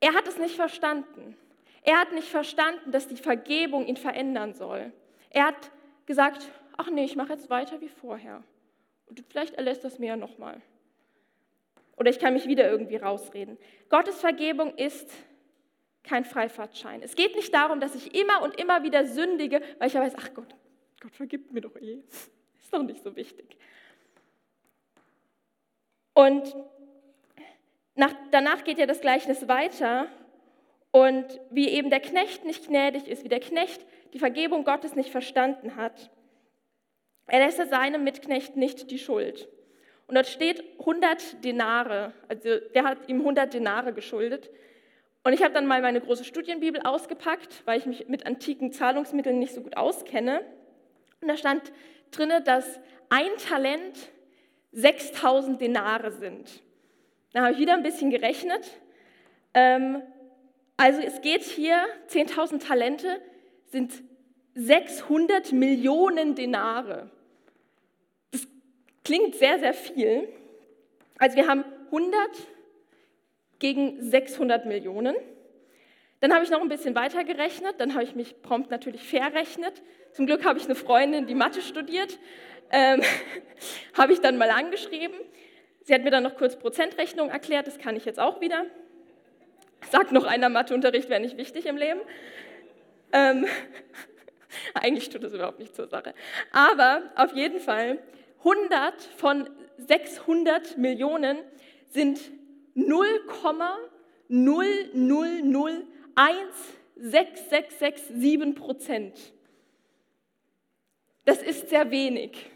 Er 0.00 0.14
hat 0.14 0.26
es 0.26 0.38
nicht 0.38 0.56
verstanden. 0.56 1.36
Er 1.82 1.98
hat 1.98 2.12
nicht 2.12 2.28
verstanden, 2.28 2.90
dass 2.90 3.08
die 3.08 3.16
Vergebung 3.16 3.86
ihn 3.86 3.96
verändern 3.96 4.54
soll. 4.54 4.92
Er 5.30 5.46
hat 5.46 5.70
gesagt, 6.06 6.50
ach 6.76 6.90
nee, 6.90 7.04
ich 7.04 7.16
mache 7.16 7.32
jetzt 7.32 7.50
weiter 7.50 7.80
wie 7.80 7.88
vorher. 7.88 8.42
Und 9.06 9.22
vielleicht 9.28 9.54
erlässt 9.54 9.84
das 9.84 9.98
mir 9.98 10.08
ja 10.08 10.16
nochmal. 10.16 10.60
Oder 11.96 12.10
ich 12.10 12.18
kann 12.18 12.32
mich 12.32 12.46
wieder 12.46 12.70
irgendwie 12.70 12.96
rausreden. 12.96 13.58
Gottes 13.90 14.20
Vergebung 14.20 14.74
ist 14.76 15.12
kein 16.02 16.24
Freifahrtschein. 16.24 17.02
Es 17.02 17.14
geht 17.14 17.36
nicht 17.36 17.52
darum, 17.52 17.80
dass 17.80 17.94
ich 17.94 18.14
immer 18.14 18.42
und 18.42 18.58
immer 18.58 18.82
wieder 18.82 19.04
sündige, 19.04 19.60
weil 19.78 19.88
ich 19.88 19.94
ja 19.94 20.00
weiß, 20.00 20.14
ach 20.16 20.32
Gott, 20.34 20.54
Gott 21.00 21.16
vergibt 21.16 21.52
mir 21.52 21.60
doch 21.60 21.76
eh. 21.76 22.02
Ist 22.60 22.72
doch 22.72 22.82
nicht 22.82 23.02
so 23.02 23.16
wichtig. 23.16 23.56
Und 26.14 26.54
nach, 27.94 28.14
danach 28.30 28.64
geht 28.64 28.78
ja 28.78 28.86
das 28.86 29.00
Gleichnis 29.00 29.48
weiter. 29.48 30.06
Und 30.92 31.26
wie 31.50 31.68
eben 31.68 31.90
der 31.90 32.00
Knecht 32.00 32.44
nicht 32.44 32.66
gnädig 32.66 33.08
ist, 33.08 33.24
wie 33.24 33.28
der 33.28 33.40
Knecht 33.40 33.84
die 34.12 34.18
Vergebung 34.18 34.64
Gottes 34.64 34.94
nicht 34.94 35.10
verstanden 35.10 35.76
hat, 35.76 36.10
er 37.26 37.44
lässt 37.44 37.58
seinem 37.70 38.02
Mitknecht 38.02 38.56
nicht 38.56 38.90
die 38.90 38.98
Schuld. 38.98 39.48
Und 40.08 40.16
dort 40.16 40.26
steht 40.26 40.64
100 40.80 41.44
Denare, 41.44 42.12
also 42.26 42.58
der 42.74 42.82
hat 42.82 43.08
ihm 43.08 43.20
100 43.20 43.54
Denare 43.54 43.92
geschuldet. 43.92 44.50
Und 45.22 45.32
ich 45.32 45.42
habe 45.42 45.54
dann 45.54 45.66
mal 45.66 45.80
meine 45.80 46.00
große 46.00 46.24
Studienbibel 46.24 46.82
ausgepackt, 46.82 47.62
weil 47.66 47.78
ich 47.78 47.86
mich 47.86 48.08
mit 48.08 48.26
antiken 48.26 48.72
Zahlungsmitteln 48.72 49.38
nicht 49.38 49.54
so 49.54 49.60
gut 49.60 49.76
auskenne. 49.76 50.44
Und 51.20 51.28
da 51.28 51.36
stand 51.36 51.72
drin, 52.10 52.30
dass 52.44 52.80
ein 53.08 53.30
Talent 53.48 53.96
6000 54.72 55.60
Denare 55.60 56.12
sind. 56.12 56.62
Da 57.32 57.42
habe 57.42 57.52
ich 57.52 57.58
wieder 57.58 57.74
ein 57.74 57.82
bisschen 57.82 58.10
gerechnet. 58.10 58.68
Ähm, 59.54 60.02
also 60.76 61.00
es 61.00 61.20
geht 61.20 61.42
hier, 61.42 61.84
10.000 62.08 62.66
Talente 62.66 63.20
sind 63.66 64.02
600 64.54 65.52
Millionen 65.52 66.34
Denare. 66.34 67.10
Das 68.32 68.46
klingt 69.04 69.34
sehr, 69.34 69.58
sehr 69.58 69.74
viel. 69.74 70.28
Also 71.18 71.36
wir 71.36 71.46
haben 71.46 71.64
100 71.86 72.14
gegen 73.58 74.00
600 74.02 74.66
Millionen. 74.66 75.14
Dann 76.20 76.34
habe 76.34 76.44
ich 76.44 76.50
noch 76.50 76.60
ein 76.60 76.68
bisschen 76.68 76.94
weiter 76.94 77.24
gerechnet, 77.24 77.76
dann 77.78 77.94
habe 77.94 78.04
ich 78.04 78.14
mich 78.14 78.42
prompt 78.42 78.70
natürlich 78.70 79.02
verrechnet. 79.02 79.82
Zum 80.12 80.26
Glück 80.26 80.44
habe 80.44 80.58
ich 80.58 80.66
eine 80.66 80.74
Freundin, 80.74 81.26
die 81.26 81.34
Mathe 81.34 81.62
studiert, 81.62 82.18
ähm, 82.70 83.02
habe 83.96 84.12
ich 84.12 84.20
dann 84.20 84.36
mal 84.36 84.50
angeschrieben. 84.50 85.16
Sie 85.82 85.94
hat 85.94 86.04
mir 86.04 86.10
dann 86.10 86.22
noch 86.22 86.36
kurz 86.36 86.58
Prozentrechnung 86.58 87.30
erklärt, 87.30 87.66
das 87.66 87.78
kann 87.78 87.96
ich 87.96 88.04
jetzt 88.04 88.20
auch 88.20 88.40
wieder. 88.40 88.66
Sagt 89.90 90.12
noch 90.12 90.24
einer, 90.24 90.50
Matheunterricht 90.50 91.08
wäre 91.08 91.20
nicht 91.20 91.38
wichtig 91.38 91.64
im 91.64 91.78
Leben. 91.78 92.00
Ähm, 93.12 93.46
eigentlich 94.74 95.08
tut 95.08 95.24
das 95.24 95.32
überhaupt 95.32 95.58
nicht 95.58 95.74
zur 95.74 95.88
Sache. 95.88 96.12
Aber 96.52 97.02
auf 97.16 97.34
jeden 97.34 97.60
Fall, 97.60 97.98
100 98.40 99.02
von 99.16 99.48
600 99.78 100.76
Millionen 100.76 101.38
sind 101.88 102.20
0,0001667 106.16 108.54
Prozent. 108.54 109.32
Das 111.24 111.42
ist 111.42 111.68
sehr 111.68 111.90
wenig. 111.90 112.46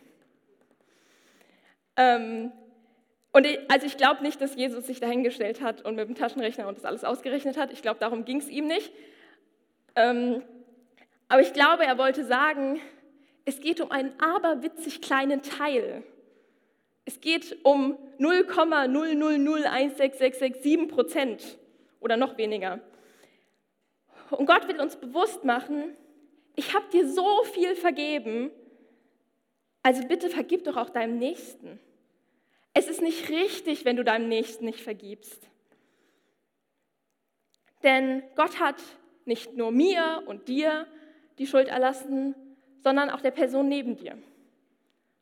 Ähm, 1.96 2.52
und 3.32 3.46
ich, 3.46 3.58
also 3.70 3.86
ich 3.86 3.96
glaube 3.96 4.22
nicht, 4.22 4.40
dass 4.40 4.54
Jesus 4.54 4.86
sich 4.86 5.00
dahingestellt 5.00 5.60
hat 5.60 5.82
und 5.82 5.96
mit 5.96 6.08
dem 6.08 6.14
Taschenrechner 6.14 6.68
und 6.68 6.78
das 6.78 6.84
alles 6.84 7.04
ausgerechnet 7.04 7.56
hat. 7.56 7.72
Ich 7.72 7.82
glaube, 7.82 8.00
darum 8.00 8.24
ging 8.24 8.38
es 8.38 8.48
ihm 8.48 8.66
nicht. 8.66 8.92
Ähm, 9.96 10.42
aber 11.28 11.42
ich 11.42 11.52
glaube, 11.52 11.84
er 11.84 11.98
wollte 11.98 12.24
sagen, 12.24 12.80
es 13.44 13.60
geht 13.60 13.80
um 13.80 13.90
einen 13.90 14.12
aberwitzig 14.20 15.02
kleinen 15.02 15.42
Teil 15.42 16.04
es 17.04 17.20
geht 17.20 17.58
um 17.64 17.98
0,000166667 18.18 20.88
Prozent 20.88 21.58
oder 22.00 22.16
noch 22.16 22.38
weniger. 22.38 22.80
Und 24.34 24.46
Gott 24.46 24.68
will 24.68 24.80
uns 24.80 24.96
bewusst 24.96 25.44
machen, 25.44 25.96
ich 26.56 26.74
habe 26.74 26.86
dir 26.92 27.08
so 27.08 27.44
viel 27.44 27.74
vergeben, 27.74 28.50
also 29.82 30.06
bitte 30.06 30.30
vergib 30.30 30.64
doch 30.64 30.76
auch 30.76 30.90
deinem 30.90 31.18
Nächsten. 31.18 31.78
Es 32.72 32.88
ist 32.88 33.02
nicht 33.02 33.28
richtig, 33.28 33.84
wenn 33.84 33.96
du 33.96 34.04
deinem 34.04 34.28
Nächsten 34.28 34.64
nicht 34.64 34.80
vergibst. 34.80 35.48
Denn 37.82 38.22
Gott 38.34 38.60
hat 38.60 38.82
nicht 39.26 39.56
nur 39.56 39.70
mir 39.70 40.22
und 40.26 40.48
dir 40.48 40.86
die 41.38 41.46
Schuld 41.46 41.68
erlassen, 41.68 42.34
sondern 42.82 43.10
auch 43.10 43.20
der 43.20 43.30
Person 43.30 43.68
neben 43.68 43.96
dir 43.96 44.16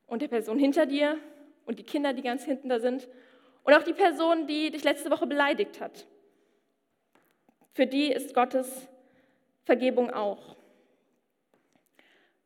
und 0.07 0.23
der 0.23 0.29
Person 0.29 0.59
hinter 0.59 0.87
dir 0.87 1.19
und 1.67 1.79
die 1.79 1.85
Kinder, 1.85 2.13
die 2.13 2.23
ganz 2.23 2.45
hinten 2.45 2.69
da 2.69 2.79
sind 2.79 3.09
und 3.65 3.75
auch 3.75 3.83
die 3.83 3.93
Person, 3.93 4.47
die 4.47 4.71
dich 4.71 4.85
letzte 4.85 5.11
Woche 5.11 5.27
beleidigt 5.27 5.81
hat. 5.81 6.07
Für 7.73 7.87
die 7.87 8.13
ist 8.13 8.35
Gottes 8.35 8.89
Vergebung 9.65 10.11
auch. 10.11 10.57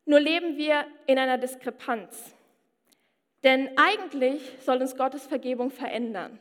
Nur 0.05 0.19
leben 0.19 0.57
wir 0.57 0.85
in 1.05 1.19
einer 1.19 1.37
Diskrepanz. 1.37 2.33
Denn 3.43 3.69
eigentlich 3.77 4.41
soll 4.61 4.81
uns 4.81 4.95
Gottes 4.95 5.27
Vergebung 5.27 5.69
verändern. 5.69 6.39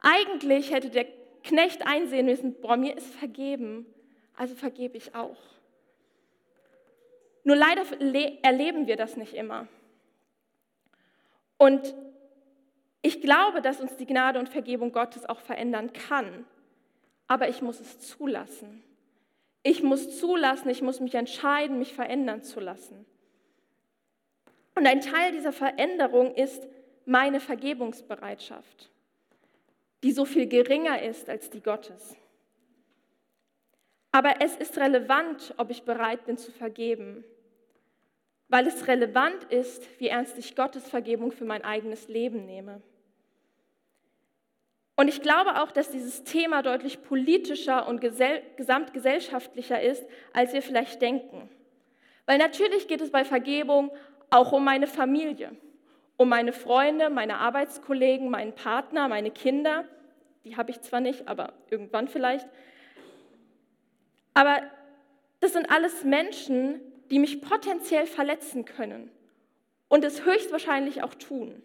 Eigentlich 0.00 0.72
hätte 0.72 0.90
der 0.90 1.06
Knecht 1.44 1.86
einsehen 1.86 2.26
müssen, 2.26 2.60
boah, 2.60 2.76
mir 2.76 2.96
ist 2.96 3.14
vergeben, 3.14 3.86
also 4.36 4.54
vergebe 4.54 4.96
ich 4.96 5.14
auch. 5.14 5.36
Nur 7.44 7.56
leider 7.56 7.82
erleben 8.42 8.86
wir 8.86 8.96
das 8.96 9.16
nicht 9.16 9.34
immer. 9.34 9.66
Und 11.58 11.94
ich 13.02 13.20
glaube, 13.20 13.60
dass 13.60 13.80
uns 13.80 13.96
die 13.96 14.06
Gnade 14.06 14.38
und 14.38 14.48
Vergebung 14.48 14.92
Gottes 14.92 15.28
auch 15.28 15.40
verändern 15.40 15.92
kann, 15.92 16.44
aber 17.26 17.48
ich 17.48 17.62
muss 17.62 17.80
es 17.80 18.00
zulassen. 18.00 18.82
Ich 19.62 19.82
muss 19.82 20.18
zulassen, 20.18 20.68
ich 20.70 20.82
muss 20.82 21.00
mich 21.00 21.14
entscheiden, 21.14 21.78
mich 21.78 21.94
verändern 21.94 22.42
zu 22.42 22.60
lassen. 22.60 23.06
Und 24.74 24.86
ein 24.86 25.00
Teil 25.00 25.32
dieser 25.32 25.52
Veränderung 25.52 26.34
ist 26.34 26.66
meine 27.04 27.40
Vergebungsbereitschaft, 27.40 28.90
die 30.02 30.12
so 30.12 30.24
viel 30.24 30.46
geringer 30.46 31.02
ist 31.02 31.28
als 31.28 31.50
die 31.50 31.62
Gottes. 31.62 32.16
Aber 34.10 34.36
es 34.40 34.56
ist 34.56 34.76
relevant, 34.78 35.54
ob 35.56 35.70
ich 35.70 35.82
bereit 35.82 36.26
bin 36.26 36.36
zu 36.36 36.52
vergeben, 36.52 37.24
weil 38.48 38.66
es 38.66 38.86
relevant 38.86 39.44
ist, 39.44 39.88
wie 39.98 40.08
ernst 40.08 40.36
ich 40.38 40.54
Gottes 40.54 40.88
Vergebung 40.88 41.32
für 41.32 41.46
mein 41.46 41.64
eigenes 41.64 42.08
Leben 42.08 42.44
nehme. 42.44 42.82
Und 44.94 45.08
ich 45.08 45.22
glaube 45.22 45.60
auch, 45.60 45.72
dass 45.72 45.90
dieses 45.90 46.22
Thema 46.24 46.62
deutlich 46.62 47.02
politischer 47.02 47.88
und 47.88 48.00
gesamtgesellschaftlicher 48.00 49.80
ist, 49.80 50.04
als 50.32 50.52
wir 50.52 50.62
vielleicht 50.62 51.00
denken. 51.00 51.48
Weil 52.26 52.38
natürlich 52.38 52.88
geht 52.88 53.00
es 53.00 53.10
bei 53.10 53.24
Vergebung 53.24 53.90
auch 54.30 54.52
um 54.52 54.64
meine 54.64 54.86
Familie, 54.86 55.56
um 56.16 56.28
meine 56.28 56.52
Freunde, 56.52 57.10
meine 57.10 57.38
Arbeitskollegen, 57.38 58.30
meinen 58.30 58.54
Partner, 58.54 59.08
meine 59.08 59.30
Kinder. 59.30 59.84
Die 60.44 60.56
habe 60.56 60.70
ich 60.70 60.80
zwar 60.82 61.00
nicht, 61.00 61.26
aber 61.26 61.54
irgendwann 61.70 62.08
vielleicht. 62.08 62.46
Aber 64.34 64.62
das 65.40 65.52
sind 65.52 65.70
alles 65.70 66.04
Menschen, 66.04 66.80
die 67.10 67.18
mich 67.18 67.42
potenziell 67.42 68.06
verletzen 68.06 68.64
können 68.64 69.10
und 69.88 70.04
es 70.04 70.24
höchstwahrscheinlich 70.24 71.02
auch 71.02 71.14
tun. 71.14 71.62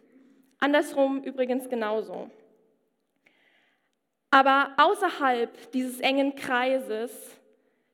Andersrum 0.60 1.24
übrigens 1.24 1.70
genauso. 1.70 2.30
Aber 4.30 4.74
außerhalb 4.78 5.72
dieses 5.72 6.00
engen 6.00 6.36
Kreises 6.36 7.12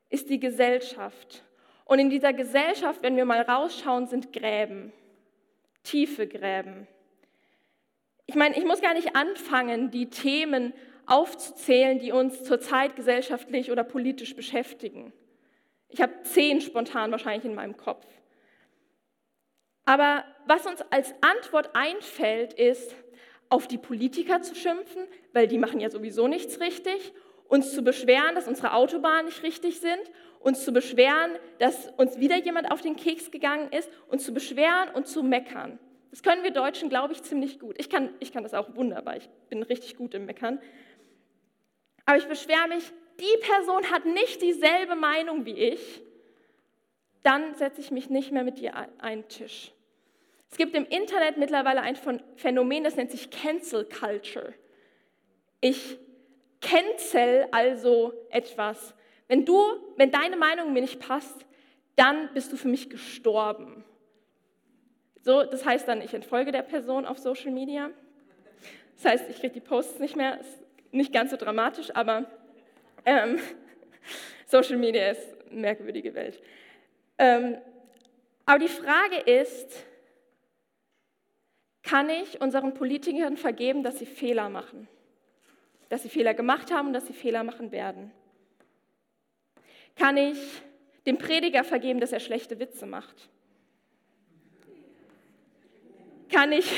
ist 0.10 0.30
die 0.30 0.40
Gesellschaft. 0.40 1.44
Und 1.86 2.00
in 2.00 2.10
dieser 2.10 2.34
Gesellschaft, 2.34 3.04
wenn 3.04 3.16
wir 3.16 3.26
mal 3.26 3.42
rausschauen, 3.42 4.08
sind 4.08 4.34
Gräben, 4.34 4.94
tiefe 5.84 6.28
Gräben. 6.28 6.88
Ich 8.26 8.36
meine, 8.36 8.58
ich 8.58 8.66
muss 8.66 8.82
gar 8.82 8.94
nicht 8.94 9.16
anfangen, 9.16 9.92
die 9.92 10.10
Themen 10.10 10.74
aufzuzählen, 11.06 12.00
die 12.00 12.12
uns 12.12 12.44
zurzeit 12.44 12.96
gesellschaftlich 12.96 13.72
oder 13.72 13.84
politisch 13.84 14.36
beschäftigen. 14.36 15.12
Ich 15.90 16.02
habe 16.02 16.24
zehn 16.24 16.62
spontan 16.62 17.12
wahrscheinlich 17.12 17.46
in 17.46 17.56
meinem 17.56 17.78
Kopf. 17.78 18.06
Aber 19.86 20.24
was 20.48 20.66
uns 20.66 20.82
als 20.90 21.14
Antwort 21.22 21.72
einfällt, 21.76 22.54
ist, 22.54 22.96
auf 23.54 23.68
die 23.68 23.78
Politiker 23.78 24.42
zu 24.42 24.56
schimpfen, 24.56 25.04
weil 25.32 25.48
die 25.48 25.60
machen 25.60 25.80
ja 25.80 25.92
sowieso 25.92 26.28
nichts 26.28 26.60
richtig, 26.60 27.14
uns 27.48 27.72
zu 27.72 27.84
beschweren, 27.84 28.34
dass 28.34 28.48
unsere 28.48 28.74
Autobahnen 28.74 29.26
nicht 29.26 29.44
richtig 29.44 29.80
sind, 29.80 30.02
uns 30.40 30.66
zu 30.66 30.74
beschweren, 30.74 31.38
dass 31.60 31.88
uns 31.98 32.20
wieder 32.20 32.36
jemand 32.38 32.72
auf 32.72 32.82
den 32.82 32.96
Keks 32.96 33.30
gegangen 33.30 33.72
ist, 33.72 33.92
uns 34.08 34.26
zu 34.26 34.34
beschweren 34.34 34.90
und 34.96 35.08
zu 35.08 35.22
meckern. 35.22 35.78
Das 36.10 36.24
können 36.24 36.42
wir 36.42 36.50
Deutschen, 36.50 36.90
glaube 36.90 37.14
ich, 37.14 37.22
ziemlich 37.22 37.60
gut. 37.60 37.76
Ich 37.78 37.92
kann, 37.92 38.10
ich 38.20 38.34
kann 38.34 38.42
das 38.42 38.56
auch 38.56 38.76
wunderbar, 38.76 39.18
ich 39.18 39.30
bin 39.50 39.62
richtig 39.62 39.98
gut 39.98 40.16
im 40.16 40.26
Meckern. 40.26 40.60
Aber 42.08 42.18
ich 42.18 42.26
beschwere 42.26 42.68
mich, 42.70 42.92
die 43.20 43.40
Person 43.46 43.92
hat 43.92 44.06
nicht 44.06 44.42
dieselbe 44.42 44.96
Meinung 44.96 45.46
wie 45.46 45.54
ich, 45.54 46.02
dann 47.22 47.54
setze 47.54 47.82
ich 47.82 47.92
mich 47.92 48.10
nicht 48.10 48.32
mehr 48.32 48.44
mit 48.44 48.58
dir 48.58 48.76
an 48.76 48.90
einen 48.98 49.28
Tisch. 49.28 49.73
Es 50.54 50.58
gibt 50.58 50.76
im 50.76 50.86
Internet 50.86 51.38
mittlerweile 51.38 51.82
ein 51.82 51.98
Phänomen, 52.36 52.84
das 52.84 52.96
nennt 52.96 53.10
sich 53.10 53.32
Cancel 53.32 53.86
Culture. 53.86 54.54
Ich 55.62 55.98
cancel 56.62 57.48
also 57.50 58.14
etwas. 58.30 58.94
Wenn 59.28 59.46
du, 59.46 59.60
wenn 59.98 60.12
deine 60.12 60.38
Meinung 60.38 60.72
mir 60.72 60.82
nicht 60.82 61.00
passt, 61.00 61.44
dann 61.96 62.32
bist 62.36 62.52
du 62.52 62.56
für 62.56 62.68
mich 62.68 62.92
gestorben. 62.92 63.84
So, 65.24 65.42
das 65.42 65.66
heißt 65.66 65.88
dann, 65.88 66.04
ich 66.04 66.14
entfolge 66.14 66.52
der 66.52 66.62
Person 66.62 67.08
auf 67.08 67.18
Social 67.18 67.50
Media. 67.50 67.90
Das 68.98 69.06
heißt, 69.06 69.32
ich 69.32 69.40
kriege 69.40 69.56
die 69.56 69.60
Posts 69.60 69.98
nicht 69.98 70.16
mehr. 70.16 70.40
Ist 70.40 70.62
nicht 70.92 71.12
ganz 71.12 71.32
so 71.32 71.38
dramatisch, 71.38 71.90
aber 71.96 72.26
ähm, 73.08 73.40
Social 74.46 74.78
Media 74.78 75.10
ist 75.10 75.36
eine 75.50 75.62
merkwürdige 75.62 76.14
Welt. 76.14 76.40
Ähm, 77.18 77.58
aber 78.46 78.60
die 78.60 78.68
Frage 78.68 79.16
ist, 79.26 79.88
kann 81.84 82.10
ich 82.10 82.42
unseren 82.42 82.74
Politikern 82.74 83.38
vergeben, 83.38 83.84
dass 83.84 84.00
sie 84.00 84.06
Fehler 84.06 84.50
machen? 84.50 84.88
Dass 85.90 86.04
sie 86.04 86.10
Fehler 86.10 86.34
gemacht 86.34 86.72
haben 86.72 86.88
und 86.88 86.94
dass 86.94 87.08
sie 87.08 87.14
Fehler 87.14 87.44
machen 87.44 87.72
werden? 87.72 88.12
Kann 89.96 90.18
ich 90.18 90.38
dem 91.06 91.18
Prediger 91.18 91.64
vergeben, 91.64 92.00
dass 92.00 92.12
er 92.12 92.20
schlechte 92.20 92.60
Witze 92.60 92.86
macht? 92.86 93.30
Kann 96.32 96.52
ich 96.52 96.66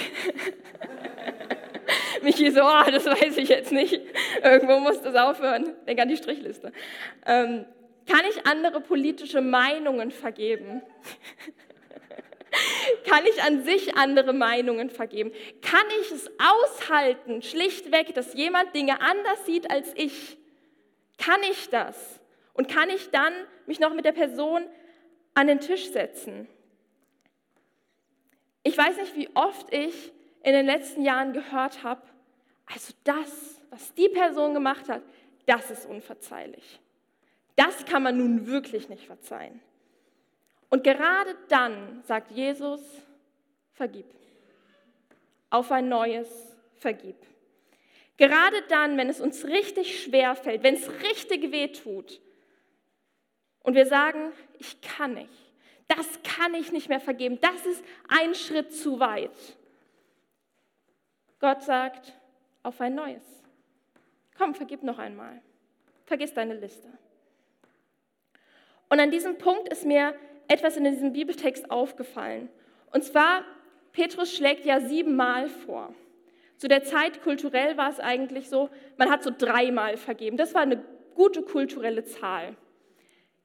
Michi 2.23 2.51
so, 2.51 2.61
oh, 2.61 2.91
das 2.91 3.05
weiß 3.05 3.37
ich 3.37 3.49
jetzt 3.49 3.71
nicht. 3.71 4.01
Irgendwo 4.43 4.79
muss 4.79 5.01
das 5.01 5.15
aufhören. 5.15 5.73
Denk 5.87 5.99
an 5.99 6.09
die 6.09 6.17
Strichliste. 6.17 6.71
Ähm, 7.25 7.65
kann 8.07 8.21
ich 8.29 8.45
andere 8.45 8.81
politische 8.81 9.41
Meinungen 9.41 10.11
vergeben? 10.11 10.81
Kann 13.07 13.25
ich 13.25 13.41
an 13.43 13.63
sich 13.63 13.95
andere 13.95 14.33
Meinungen 14.33 14.89
vergeben? 14.89 15.31
Kann 15.61 15.85
ich 16.01 16.11
es 16.11 16.29
aushalten, 16.39 17.41
schlichtweg, 17.41 18.13
dass 18.13 18.33
jemand 18.33 18.75
Dinge 18.75 19.01
anders 19.01 19.45
sieht 19.45 19.69
als 19.69 19.91
ich? 19.95 20.37
Kann 21.17 21.41
ich 21.49 21.69
das? 21.69 22.19
Und 22.53 22.69
kann 22.69 22.89
ich 22.89 23.09
dann 23.11 23.33
mich 23.65 23.79
noch 23.79 23.93
mit 23.93 24.05
der 24.05 24.11
Person 24.11 24.63
an 25.33 25.47
den 25.47 25.59
Tisch 25.59 25.91
setzen? 25.91 26.47
Ich 28.63 28.77
weiß 28.77 28.97
nicht, 28.97 29.15
wie 29.15 29.29
oft 29.35 29.73
ich 29.73 30.11
in 30.43 30.53
den 30.53 30.65
letzten 30.65 31.03
Jahren 31.03 31.33
gehört 31.33 31.83
habe, 31.83 32.01
also 32.65 32.93
das, 33.03 33.61
was 33.69 33.93
die 33.93 34.09
Person 34.09 34.53
gemacht 34.53 34.89
hat, 34.89 35.03
das 35.45 35.69
ist 35.69 35.85
unverzeihlich. 35.85 36.79
Das 37.55 37.85
kann 37.85 38.03
man 38.03 38.17
nun 38.17 38.47
wirklich 38.47 38.89
nicht 38.89 39.05
verzeihen. 39.05 39.61
Und 40.69 40.83
gerade 40.83 41.35
dann 41.47 42.03
sagt 42.05 42.31
Jesus, 42.31 42.81
vergib. 43.73 44.05
Auf 45.49 45.71
ein 45.71 45.87
neues 45.87 46.27
vergib. 46.75 47.15
Gerade 48.17 48.61
dann, 48.69 48.97
wenn 48.97 49.09
es 49.09 49.19
uns 49.19 49.45
richtig 49.45 50.01
schwer 50.01 50.35
fällt, 50.35 50.63
wenn 50.63 50.75
es 50.75 50.89
richtig 51.03 51.51
weh 51.51 51.67
tut 51.67 52.21
und 53.61 53.75
wir 53.75 53.85
sagen, 53.85 54.31
ich 54.57 54.79
kann 54.81 55.15
nicht, 55.15 55.53
das 55.87 56.21
kann 56.23 56.53
ich 56.53 56.71
nicht 56.71 56.87
mehr 56.87 57.01
vergeben, 57.01 57.39
das 57.41 57.65
ist 57.65 57.83
ein 58.07 58.33
Schritt 58.33 58.73
zu 58.73 58.99
weit. 58.99 59.31
Gott 61.39 61.61
sagt, 61.63 62.13
auf 62.63 62.79
ein 62.79 62.95
neues. 62.95 63.23
Komm, 64.37 64.55
vergib 64.55 64.81
noch 64.81 64.97
einmal. 64.97 65.41
Vergiss 66.05 66.33
deine 66.33 66.55
Liste. 66.55 66.87
Und 68.89 68.99
an 68.99 69.11
diesem 69.11 69.37
Punkt 69.37 69.69
ist 69.69 69.85
mir 69.85 70.17
etwas 70.47 70.77
in 70.77 70.83
diesem 70.83 71.13
Bibeltext 71.13 71.71
aufgefallen. 71.71 72.49
Und 72.91 73.03
zwar, 73.03 73.43
Petrus 73.91 74.35
schlägt 74.35 74.65
ja 74.65 74.81
siebenmal 74.81 75.49
vor. 75.49 75.93
Zu 76.57 76.67
der 76.67 76.83
Zeit 76.83 77.21
kulturell 77.21 77.77
war 77.77 77.89
es 77.89 77.99
eigentlich 77.99 78.49
so, 78.49 78.69
man 78.97 79.09
hat 79.09 79.23
so 79.23 79.31
dreimal 79.35 79.97
vergeben. 79.97 80.37
Das 80.37 80.53
war 80.53 80.61
eine 80.61 80.83
gute 81.13 81.41
kulturelle 81.41 82.05
Zahl. 82.05 82.55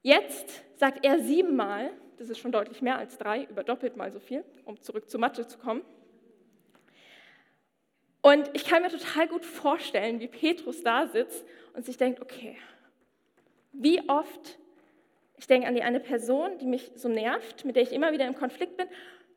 Jetzt 0.03 0.63
sagt 0.77 1.05
er 1.05 1.19
siebenmal, 1.21 1.91
das 2.19 2.31
ist 2.31 2.39
schon 2.39 2.53
deutlich 2.53 2.83
mehr 2.83 2.99
als 2.99 3.19
drei, 3.19 3.45
über 3.45 3.65
doppelt 3.65 3.97
mal 3.97 4.13
so 4.13 4.21
viel, 4.21 4.45
um 4.65 4.81
zurück 4.81 5.11
zur 5.11 5.21
Mathe 5.21 5.47
zu 5.47 5.59
kommen. 5.59 5.83
Und 8.23 8.51
ich 8.53 8.65
kann 8.65 8.83
mir 8.83 8.91
total 8.91 9.29
gut 9.29 9.45
vorstellen, 9.45 10.21
wie 10.21 10.29
Petrus 10.29 10.83
da 10.83 11.07
sitzt 11.07 11.45
und 11.75 11.85
sich 11.87 11.97
denkt, 11.97 12.21
okay, 12.21 12.57
wie 13.73 14.09
oft 14.09 14.59
ich 15.41 15.47
denke 15.47 15.67
an 15.67 15.75
die 15.75 15.83
eine 15.83 16.01
Person, 16.01 16.59
die 16.59 16.67
mich 16.67 16.93
so 16.95 17.09
nervt, 17.09 17.65
mit 17.65 17.75
der 17.75 17.83
ich 17.83 17.93
immer 17.93 18.13
wieder 18.13 18.27
im 18.27 18.35
Konflikt 18.35 18.77
bin. 18.77 18.87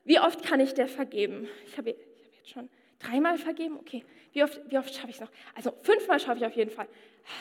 Wie 0.04 0.20
oft 0.20 0.44
kann 0.44 0.60
ich 0.60 0.74
der 0.74 0.86
vergeben? 0.86 1.48
Ich 1.66 1.78
habe, 1.78 1.90
ich 1.92 1.96
habe 1.96 2.36
jetzt 2.36 2.50
schon 2.50 2.68
dreimal 2.98 3.38
vergeben. 3.38 3.78
Okay, 3.78 4.04
wie 4.34 4.44
oft, 4.44 4.60
wie 4.70 4.76
oft 4.76 4.94
schaffe 4.94 5.08
ich 5.08 5.14
es 5.14 5.22
noch? 5.22 5.30
Also 5.54 5.72
fünfmal 5.80 6.20
schaffe 6.20 6.40
ich 6.40 6.44
auf 6.44 6.52
jeden 6.52 6.70
Fall. 6.70 6.88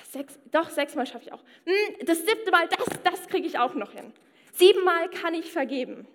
Sechs, 0.09 0.39
doch, 0.49 0.69
sechsmal 0.69 1.05
schaffe 1.05 1.25
ich 1.25 1.33
auch. 1.33 1.43
Hm, 1.65 2.05
das 2.05 2.19
siebte 2.19 2.51
Mal, 2.51 2.69
das, 2.69 2.85
das 3.03 3.27
kriege 3.27 3.45
ich 3.45 3.59
auch 3.59 3.73
noch 3.73 3.91
hin. 3.91 4.13
Siebenmal 4.53 5.09
kann 5.09 5.33
ich 5.33 5.51
vergeben. 5.51 6.07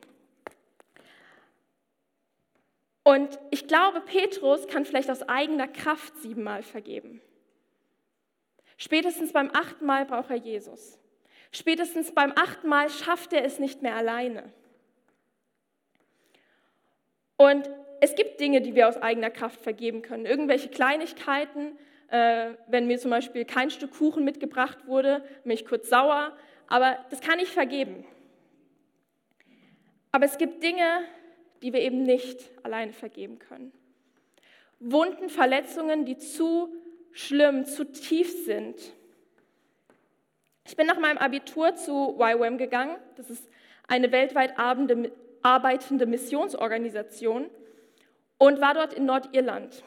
Und 3.04 3.38
ich 3.50 3.68
glaube, 3.68 4.00
Petrus 4.00 4.66
kann 4.68 4.86
vielleicht 4.86 5.10
aus 5.10 5.22
eigener 5.22 5.68
Kraft 5.68 6.16
siebenmal 6.16 6.62
vergeben. 6.62 7.20
Spätestens 8.78 9.34
beim 9.34 9.50
achten 9.52 9.84
Mal 9.84 10.06
braucht 10.06 10.30
er 10.30 10.36
Jesus. 10.36 10.98
Spätestens 11.52 12.12
beim 12.12 12.32
achten 12.36 12.68
Mal 12.68 12.90
schafft 12.90 13.32
er 13.32 13.44
es 13.44 13.58
nicht 13.58 13.82
mehr 13.82 13.96
alleine. 13.96 14.52
Und 17.36 17.68
es 18.00 18.14
gibt 18.14 18.40
Dinge, 18.40 18.60
die 18.60 18.74
wir 18.74 18.88
aus 18.88 18.96
eigener 18.96 19.30
Kraft 19.30 19.60
vergeben 19.60 20.02
können. 20.02 20.26
Irgendwelche 20.26 20.68
Kleinigkeiten, 20.68 21.78
äh, 22.08 22.50
wenn 22.66 22.86
mir 22.86 22.98
zum 22.98 23.10
Beispiel 23.10 23.44
kein 23.44 23.70
Stück 23.70 23.92
Kuchen 23.92 24.24
mitgebracht 24.24 24.86
wurde, 24.86 25.24
bin 25.44 25.52
ich 25.52 25.64
kurz 25.64 25.88
sauer, 25.88 26.36
aber 26.66 26.98
das 27.10 27.20
kann 27.20 27.38
ich 27.38 27.48
vergeben. 27.48 28.04
Aber 30.12 30.24
es 30.24 30.38
gibt 30.38 30.62
Dinge, 30.62 31.02
die 31.62 31.72
wir 31.72 31.80
eben 31.80 32.02
nicht 32.02 32.50
alleine 32.62 32.92
vergeben 32.92 33.38
können. 33.38 33.72
Wunden, 34.80 35.28
Verletzungen, 35.28 36.04
die 36.04 36.18
zu 36.18 36.72
schlimm, 37.12 37.64
zu 37.64 37.84
tief 37.84 38.44
sind, 38.44 38.76
ich 40.68 40.76
bin 40.76 40.86
nach 40.86 40.98
meinem 40.98 41.16
Abitur 41.16 41.74
zu 41.76 42.18
YWAM 42.18 42.58
gegangen. 42.58 42.96
Das 43.16 43.30
ist 43.30 43.48
eine 43.86 44.12
weltweit 44.12 44.58
arbeitende 44.58 46.06
Missionsorganisation 46.06 47.46
und 48.36 48.60
war 48.60 48.74
dort 48.74 48.92
in 48.92 49.06
Nordirland. 49.06 49.82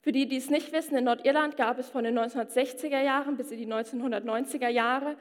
Für 0.00 0.10
die, 0.10 0.26
die 0.26 0.38
es 0.38 0.48
nicht 0.48 0.72
wissen, 0.72 0.96
in 0.96 1.04
Nordirland 1.04 1.58
gab 1.58 1.78
es 1.78 1.90
von 1.90 2.02
den 2.02 2.18
1960er 2.18 3.02
Jahren 3.02 3.36
bis 3.36 3.50
in 3.50 3.58
die 3.58 3.66
1990er 3.66 4.68
Jahre 4.68 5.16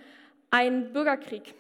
einen 0.50 0.94
Bürgerkrieg 0.94 1.54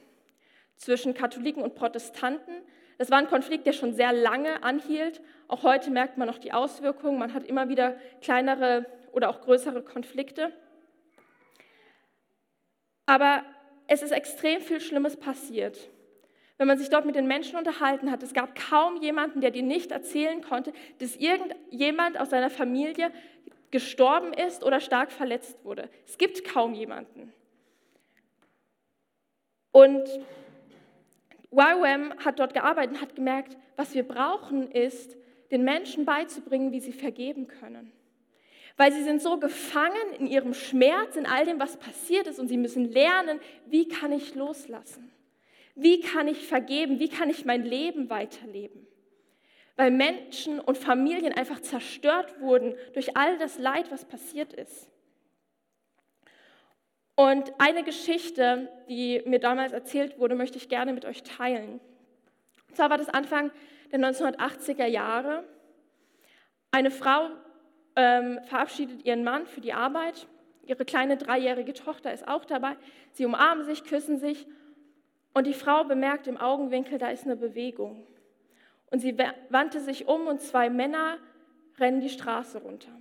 zwischen 0.77 1.13
Katholiken 1.13 1.61
und 1.61 1.75
Protestanten. 1.75 2.53
Das 2.97 3.11
war 3.11 3.17
ein 3.17 3.27
Konflikt, 3.27 3.67
der 3.67 3.73
schon 3.73 3.93
sehr 3.93 4.13
lange 4.13 4.63
anhielt. 4.63 5.19
Auch 5.49 5.63
heute 5.63 5.91
merkt 5.91 6.17
man 6.17 6.27
noch 6.29 6.37
die 6.37 6.53
Auswirkungen. 6.53 7.19
Man 7.19 7.33
hat 7.33 7.43
immer 7.43 7.67
wieder 7.67 7.97
kleinere 8.21 8.85
oder 9.11 9.29
auch 9.29 9.41
größere 9.41 9.81
Konflikte. 9.81 10.53
Aber 13.05 13.43
es 13.87 14.01
ist 14.01 14.11
extrem 14.11 14.61
viel 14.61 14.79
Schlimmes 14.79 15.17
passiert. 15.17 15.89
Wenn 16.57 16.67
man 16.67 16.77
sich 16.77 16.89
dort 16.89 17.05
mit 17.05 17.15
den 17.15 17.27
Menschen 17.27 17.57
unterhalten 17.57 18.11
hat, 18.11 18.23
es 18.23 18.33
gab 18.33 18.55
kaum 18.55 18.97
jemanden, 18.97 19.41
der 19.41 19.51
dir 19.51 19.63
nicht 19.63 19.91
erzählen 19.91 20.41
konnte, 20.41 20.71
dass 20.99 21.15
irgendjemand 21.15 22.19
aus 22.19 22.29
seiner 22.29 22.49
Familie 22.49 23.11
gestorben 23.71 24.33
ist 24.33 24.63
oder 24.63 24.79
stark 24.79 25.11
verletzt 25.11 25.65
wurde. 25.65 25.89
Es 26.05 26.17
gibt 26.17 26.45
kaum 26.45 26.73
jemanden. 26.73 27.33
Und 29.71 30.07
YWAM 31.51 32.13
hat 32.23 32.39
dort 32.39 32.53
gearbeitet 32.53 32.95
und 32.95 33.01
hat 33.01 33.15
gemerkt, 33.15 33.57
was 33.75 33.95
wir 33.95 34.07
brauchen, 34.07 34.71
ist, 34.71 35.17
den 35.51 35.63
Menschen 35.63 36.05
beizubringen, 36.05 36.71
wie 36.71 36.79
sie 36.79 36.93
vergeben 36.93 37.47
können. 37.47 37.91
Weil 38.75 38.91
sie 38.91 39.03
sind 39.03 39.21
so 39.21 39.37
gefangen 39.37 40.13
in 40.17 40.25
ihrem 40.25 40.53
Schmerz, 40.53 41.15
in 41.15 41.25
all 41.25 41.45
dem, 41.45 41.59
was 41.59 41.77
passiert 41.77 42.27
ist, 42.27 42.39
und 42.39 42.47
sie 42.47 42.57
müssen 42.57 42.91
lernen, 42.91 43.39
wie 43.67 43.87
kann 43.87 44.11
ich 44.11 44.33
loslassen? 44.33 45.11
Wie 45.75 46.01
kann 46.01 46.27
ich 46.27 46.47
vergeben? 46.47 46.99
Wie 46.99 47.09
kann 47.09 47.29
ich 47.29 47.45
mein 47.45 47.63
Leben 47.63 48.09
weiterleben? 48.09 48.87
Weil 49.75 49.91
Menschen 49.91 50.59
und 50.59 50.77
Familien 50.77 51.33
einfach 51.33 51.59
zerstört 51.59 52.39
wurden 52.39 52.75
durch 52.93 53.17
all 53.17 53.37
das 53.37 53.57
Leid, 53.57 53.91
was 53.91 54.05
passiert 54.05 54.53
ist. 54.53 54.89
Und 57.15 57.53
eine 57.59 57.83
Geschichte, 57.83 58.71
die 58.89 59.21
mir 59.25 59.39
damals 59.39 59.71
erzählt 59.71 60.17
wurde, 60.19 60.35
möchte 60.35 60.57
ich 60.57 60.67
gerne 60.67 60.93
mit 60.93 61.05
euch 61.05 61.21
teilen. 61.23 61.79
Und 62.67 62.75
zwar 62.75 62.89
war 62.89 62.97
das 62.97 63.09
Anfang 63.09 63.51
der 63.91 63.99
1980er 63.99 64.87
Jahre. 64.87 65.43
Eine 66.71 66.89
Frau 66.89 67.29
ähm, 67.95 68.39
verabschiedet 68.45 69.05
ihren 69.05 69.23
Mann 69.23 69.45
für 69.45 69.61
die 69.61 69.73
Arbeit. 69.73 70.27
Ihre 70.65 70.85
kleine 70.85 71.17
dreijährige 71.17 71.73
Tochter 71.73 72.13
ist 72.13 72.27
auch 72.27 72.45
dabei. 72.45 72.75
Sie 73.11 73.25
umarmen 73.25 73.65
sich, 73.65 73.83
küssen 73.83 74.17
sich. 74.17 74.47
Und 75.33 75.47
die 75.47 75.53
Frau 75.53 75.83
bemerkt 75.83 76.27
im 76.27 76.37
Augenwinkel, 76.37 76.97
da 76.97 77.09
ist 77.09 77.25
eine 77.25 77.35
Bewegung. 77.35 78.05
Und 78.91 78.99
sie 78.99 79.17
wandte 79.49 79.79
sich 79.79 80.07
um 80.07 80.27
und 80.27 80.39
zwei 80.39 80.69
Männer 80.69 81.17
rennen 81.79 81.99
die 81.99 82.09
Straße 82.09 82.59
runter, 82.59 82.91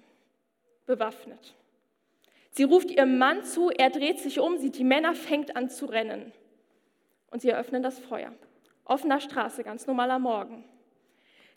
bewaffnet. 0.86 1.54
Sie 2.50 2.64
ruft 2.64 2.90
ihrem 2.90 3.18
Mann 3.18 3.44
zu, 3.44 3.70
er 3.70 3.90
dreht 3.90 4.18
sich 4.18 4.40
um, 4.40 4.56
sieht 4.58 4.78
die 4.78 4.84
Männer, 4.84 5.14
fängt 5.14 5.56
an 5.56 5.68
zu 5.68 5.86
rennen. 5.86 6.32
Und 7.30 7.42
sie 7.42 7.50
eröffnen 7.50 7.82
das 7.82 7.98
Feuer. 7.98 8.32
Offener 8.84 9.20
Straße, 9.20 9.64
ganz 9.64 9.86
normaler 9.86 10.18
Morgen. 10.18 10.64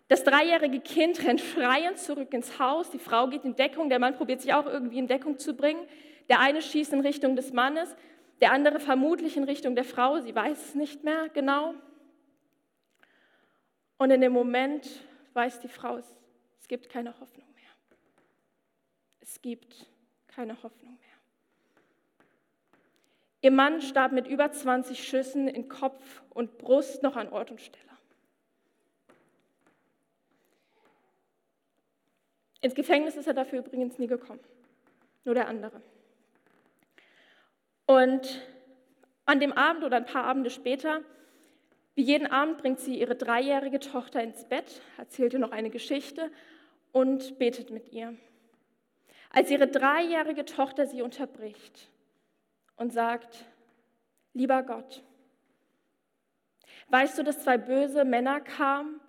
Das 0.07 0.23
dreijährige 0.23 0.79
Kind 0.79 1.23
rennt 1.23 1.41
schreiend 1.41 1.97
zurück 1.97 2.33
ins 2.33 2.59
Haus. 2.59 2.91
Die 2.91 2.99
Frau 2.99 3.27
geht 3.27 3.43
in 3.43 3.55
Deckung. 3.55 3.89
Der 3.89 3.99
Mann 3.99 4.15
probiert 4.15 4.41
sich 4.41 4.53
auch 4.53 4.67
irgendwie 4.67 4.99
in 4.99 5.07
Deckung 5.07 5.39
zu 5.39 5.55
bringen. 5.55 5.87
Der 6.29 6.39
eine 6.39 6.61
schießt 6.61 6.93
in 6.93 7.01
Richtung 7.01 7.35
des 7.35 7.53
Mannes, 7.53 7.95
der 8.41 8.51
andere 8.51 8.79
vermutlich 8.79 9.37
in 9.37 9.43
Richtung 9.43 9.75
der 9.75 9.83
Frau. 9.83 10.19
Sie 10.19 10.35
weiß 10.35 10.69
es 10.69 10.75
nicht 10.75 11.03
mehr 11.03 11.29
genau. 11.29 11.73
Und 13.97 14.11
in 14.11 14.21
dem 14.21 14.33
Moment 14.33 14.87
weiß 15.33 15.59
die 15.59 15.69
Frau, 15.69 15.97
es 15.97 16.67
gibt 16.67 16.89
keine 16.89 17.19
Hoffnung 17.19 17.47
mehr. 17.55 17.99
Es 19.21 19.41
gibt 19.41 19.87
keine 20.27 20.61
Hoffnung 20.61 20.97
mehr. 20.99 21.05
Ihr 23.41 23.51
Mann 23.51 23.81
starb 23.81 24.11
mit 24.11 24.27
über 24.27 24.51
20 24.51 25.07
Schüssen 25.07 25.47
in 25.47 25.69
Kopf 25.69 26.23
und 26.31 26.57
Brust 26.57 27.03
noch 27.03 27.15
an 27.15 27.29
Ort 27.29 27.51
und 27.51 27.61
Stelle. 27.61 27.84
Ins 32.65 32.73
Gefängnis 32.73 33.15
ist 33.15 33.27
er 33.27 33.35
dafür 33.35 33.59
übrigens 33.59 33.99
nie 33.99 34.07
gekommen, 34.07 34.39
nur 35.23 35.35
der 35.35 35.47
andere. 35.47 35.81
Und 37.85 38.41
an 39.25 39.39
dem 39.39 39.53
Abend 39.53 39.83
oder 39.83 39.97
ein 39.97 40.07
paar 40.07 40.23
Abende 40.23 40.49
später, 40.49 41.01
wie 41.93 42.01
jeden 42.01 42.25
Abend, 42.25 42.57
bringt 42.57 42.79
sie 42.79 42.99
ihre 42.99 43.15
dreijährige 43.15 43.79
Tochter 43.79 44.23
ins 44.23 44.45
Bett, 44.45 44.81
erzählt 44.97 45.33
ihr 45.33 45.39
noch 45.39 45.51
eine 45.51 45.69
Geschichte 45.69 46.31
und 46.91 47.37
betet 47.37 47.69
mit 47.69 47.93
ihr 47.93 48.15
als 49.29 49.51
ihre 49.51 49.67
dreijährige 49.67 50.45
Tochter 50.45 50.87
sie 50.87 51.01
unterbricht 51.03 51.91
und 52.77 52.93
sagt, 52.93 53.45
lieber 54.33 54.63
Gott, 54.63 55.03
weißt 56.87 57.19
du, 57.19 57.23
dass 57.23 57.43
zwei 57.43 57.57
böse 57.57 58.05
Männer 58.05 58.39
kamen 58.39 59.01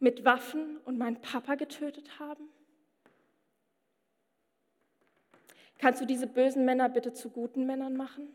mit 0.00 0.24
Waffen 0.24 0.78
und 0.84 0.98
meinen 0.98 1.20
Papa 1.20 1.54
getötet 1.54 2.18
haben? 2.18 2.48
Kannst 5.78 6.00
du 6.00 6.06
diese 6.06 6.26
bösen 6.26 6.64
Männer 6.64 6.88
bitte 6.88 7.12
zu 7.12 7.30
guten 7.30 7.64
Männern 7.64 7.96
machen? 7.96 8.28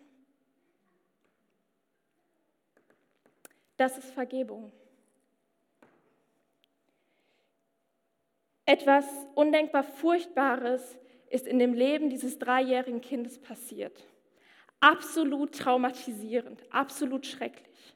Das 3.78 3.98
ist 3.98 4.10
Vergebung. 4.12 4.72
Etwas 8.66 9.06
undenkbar 9.36 9.84
Furchtbares 9.84 10.98
ist 11.30 11.46
in 11.46 11.60
dem 11.60 11.74
Leben 11.74 12.10
dieses 12.10 12.40
dreijährigen 12.40 13.02
Kindes 13.02 13.40
passiert. 13.40 14.04
Absolut 14.80 15.54
traumatisierend, 15.56 16.64
absolut 16.72 17.26
schrecklich. 17.26 17.96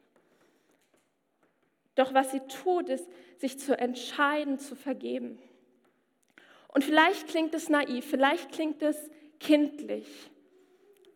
Doch 1.99 2.13
was 2.13 2.31
sie 2.31 2.39
tut, 2.63 2.87
ist, 2.87 3.05
sich 3.39 3.59
zu 3.59 3.77
entscheiden, 3.77 4.57
zu 4.57 4.77
vergeben. 4.77 5.37
Und 6.69 6.85
vielleicht 6.85 7.27
klingt 7.27 7.53
es 7.53 7.67
naiv, 7.67 8.05
vielleicht 8.05 8.53
klingt 8.53 8.81
es 8.81 9.09
kindlich. 9.41 10.07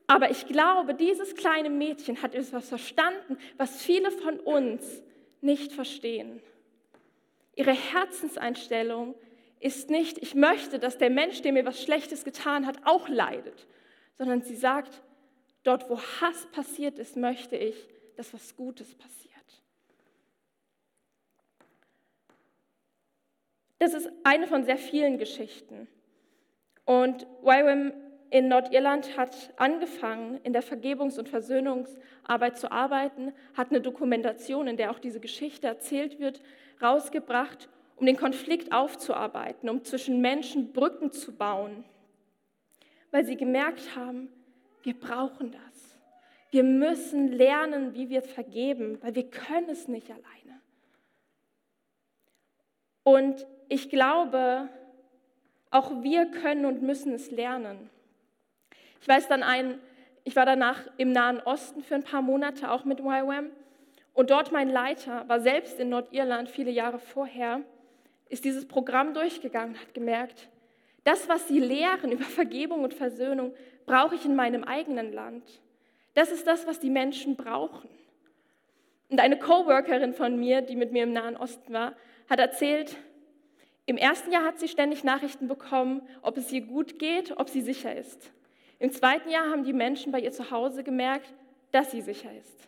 Aber 0.07 0.29
ich 0.29 0.45
glaube, 0.45 0.93
dieses 0.93 1.35
kleine 1.35 1.69
Mädchen 1.69 2.21
hat 2.21 2.35
etwas 2.35 2.67
verstanden, 2.67 3.37
was 3.55 3.81
viele 3.81 4.11
von 4.11 4.41
uns 4.41 5.01
nicht 5.39 5.71
verstehen. 5.71 6.41
Ihre 7.55 7.71
Herzenseinstellung 7.71 9.15
ist 9.61 9.89
nicht, 9.89 10.17
ich 10.17 10.35
möchte, 10.35 10.79
dass 10.79 10.97
der 10.97 11.09
Mensch, 11.09 11.41
der 11.43 11.53
mir 11.53 11.65
was 11.65 11.81
Schlechtes 11.81 12.25
getan 12.25 12.67
hat, 12.67 12.75
auch 12.83 13.07
leidet, 13.07 13.67
sondern 14.17 14.41
sie 14.41 14.57
sagt, 14.57 15.01
dort 15.63 15.89
wo 15.89 15.97
Hass 15.97 16.45
passiert 16.51 16.99
ist, 16.99 17.15
möchte 17.15 17.55
ich, 17.55 17.87
dass 18.17 18.33
was 18.33 18.57
Gutes 18.57 18.93
passiert. 18.95 19.32
Das 23.83 23.93
ist 23.93 24.09
eine 24.23 24.47
von 24.47 24.63
sehr 24.63 24.77
vielen 24.77 25.17
Geschichten. 25.17 25.89
Und 26.85 27.27
YWAM 27.41 27.91
in 28.29 28.47
Nordirland 28.47 29.17
hat 29.17 29.53
angefangen, 29.57 30.39
in 30.43 30.53
der 30.53 30.63
Vergebungs- 30.63 31.19
und 31.19 31.27
Versöhnungsarbeit 31.27 32.57
zu 32.57 32.71
arbeiten, 32.71 33.33
hat 33.55 33.71
eine 33.71 33.81
Dokumentation, 33.81 34.67
in 34.67 34.77
der 34.77 34.89
auch 34.89 34.99
diese 34.99 35.19
Geschichte 35.19 35.67
erzählt 35.67 36.21
wird, 36.21 36.41
rausgebracht 36.81 37.67
um 37.97 38.05
den 38.05 38.15
Konflikt 38.15 38.71
aufzuarbeiten, 38.71 39.69
um 39.69 39.83
zwischen 39.83 40.21
Menschen 40.21 40.71
Brücken 40.71 41.11
zu 41.11 41.33
bauen, 41.33 41.83
weil 43.11 43.25
sie 43.25 43.35
gemerkt 43.35 43.97
haben, 43.97 44.29
wir 44.83 44.97
brauchen 44.97 45.51
das. 45.51 45.99
Wir 46.51 46.63
müssen 46.63 47.27
lernen, 47.27 47.95
wie 47.95 48.07
wir 48.07 48.21
vergeben, 48.21 48.97
weil 49.01 49.13
wir 49.13 49.29
können 49.29 49.67
es 49.67 49.89
nicht 49.89 50.09
alleine. 50.09 50.61
Und 53.03 53.45
ich 53.73 53.89
glaube, 53.89 54.69
auch 55.71 56.03
wir 56.03 56.27
können 56.27 56.65
und 56.65 56.83
müssen 56.83 57.11
es 57.13 57.31
lernen. 57.31 57.89
Ich 59.01 59.07
weiß 59.07 59.27
dann 59.27 59.41
ein, 59.41 59.79
ich 60.23 60.35
war 60.35 60.45
danach 60.45 60.79
im 60.97 61.11
Nahen 61.11 61.39
Osten 61.39 61.81
für 61.83 61.95
ein 61.95 62.03
paar 62.03 62.21
Monate 62.21 62.69
auch 62.69 62.85
mit 62.85 62.99
YWAM 62.99 63.49
und 64.13 64.29
dort 64.29 64.51
mein 64.51 64.69
Leiter 64.69 65.27
war 65.27 65.39
selbst 65.39 65.79
in 65.79 65.89
Nordirland 65.89 66.49
viele 66.49 66.69
Jahre 66.69 66.99
vorher 66.99 67.61
ist 68.29 68.45
dieses 68.45 68.67
Programm 68.67 69.15
durchgegangen, 69.15 69.79
hat 69.79 69.95
gemerkt, 69.95 70.49
das, 71.03 71.27
was 71.27 71.47
sie 71.47 71.59
lehren 71.59 72.11
über 72.11 72.25
Vergebung 72.25 72.83
und 72.83 72.93
Versöhnung, 72.93 73.55
brauche 73.87 74.13
ich 74.13 74.23
in 74.23 74.35
meinem 74.35 74.63
eigenen 74.63 75.11
Land. 75.11 75.43
Das 76.13 76.31
ist 76.31 76.45
das, 76.45 76.67
was 76.67 76.79
die 76.79 76.91
Menschen 76.91 77.35
brauchen. 77.35 77.89
Und 79.09 79.19
eine 79.19 79.37
Coworkerin 79.37 80.13
von 80.13 80.39
mir, 80.39 80.61
die 80.61 80.75
mit 80.75 80.91
mir 80.91 81.03
im 81.03 81.13
Nahen 81.13 81.35
Osten 81.35 81.73
war, 81.73 81.93
hat 82.29 82.39
erzählt, 82.39 82.95
im 83.85 83.97
ersten 83.97 84.31
Jahr 84.31 84.45
hat 84.45 84.59
sie 84.59 84.67
ständig 84.67 85.03
Nachrichten 85.03 85.47
bekommen, 85.47 86.01
ob 86.21 86.37
es 86.37 86.51
ihr 86.51 86.61
gut 86.61 86.99
geht, 86.99 87.37
ob 87.37 87.49
sie 87.49 87.61
sicher 87.61 87.95
ist. 87.95 88.31
Im 88.79 88.91
zweiten 88.91 89.29
Jahr 89.29 89.49
haben 89.49 89.63
die 89.63 89.73
Menschen 89.73 90.11
bei 90.11 90.19
ihr 90.19 90.31
zu 90.31 90.51
Hause 90.51 90.83
gemerkt, 90.83 91.33
dass 91.71 91.91
sie 91.91 92.01
sicher 92.01 92.29
ist. 92.37 92.67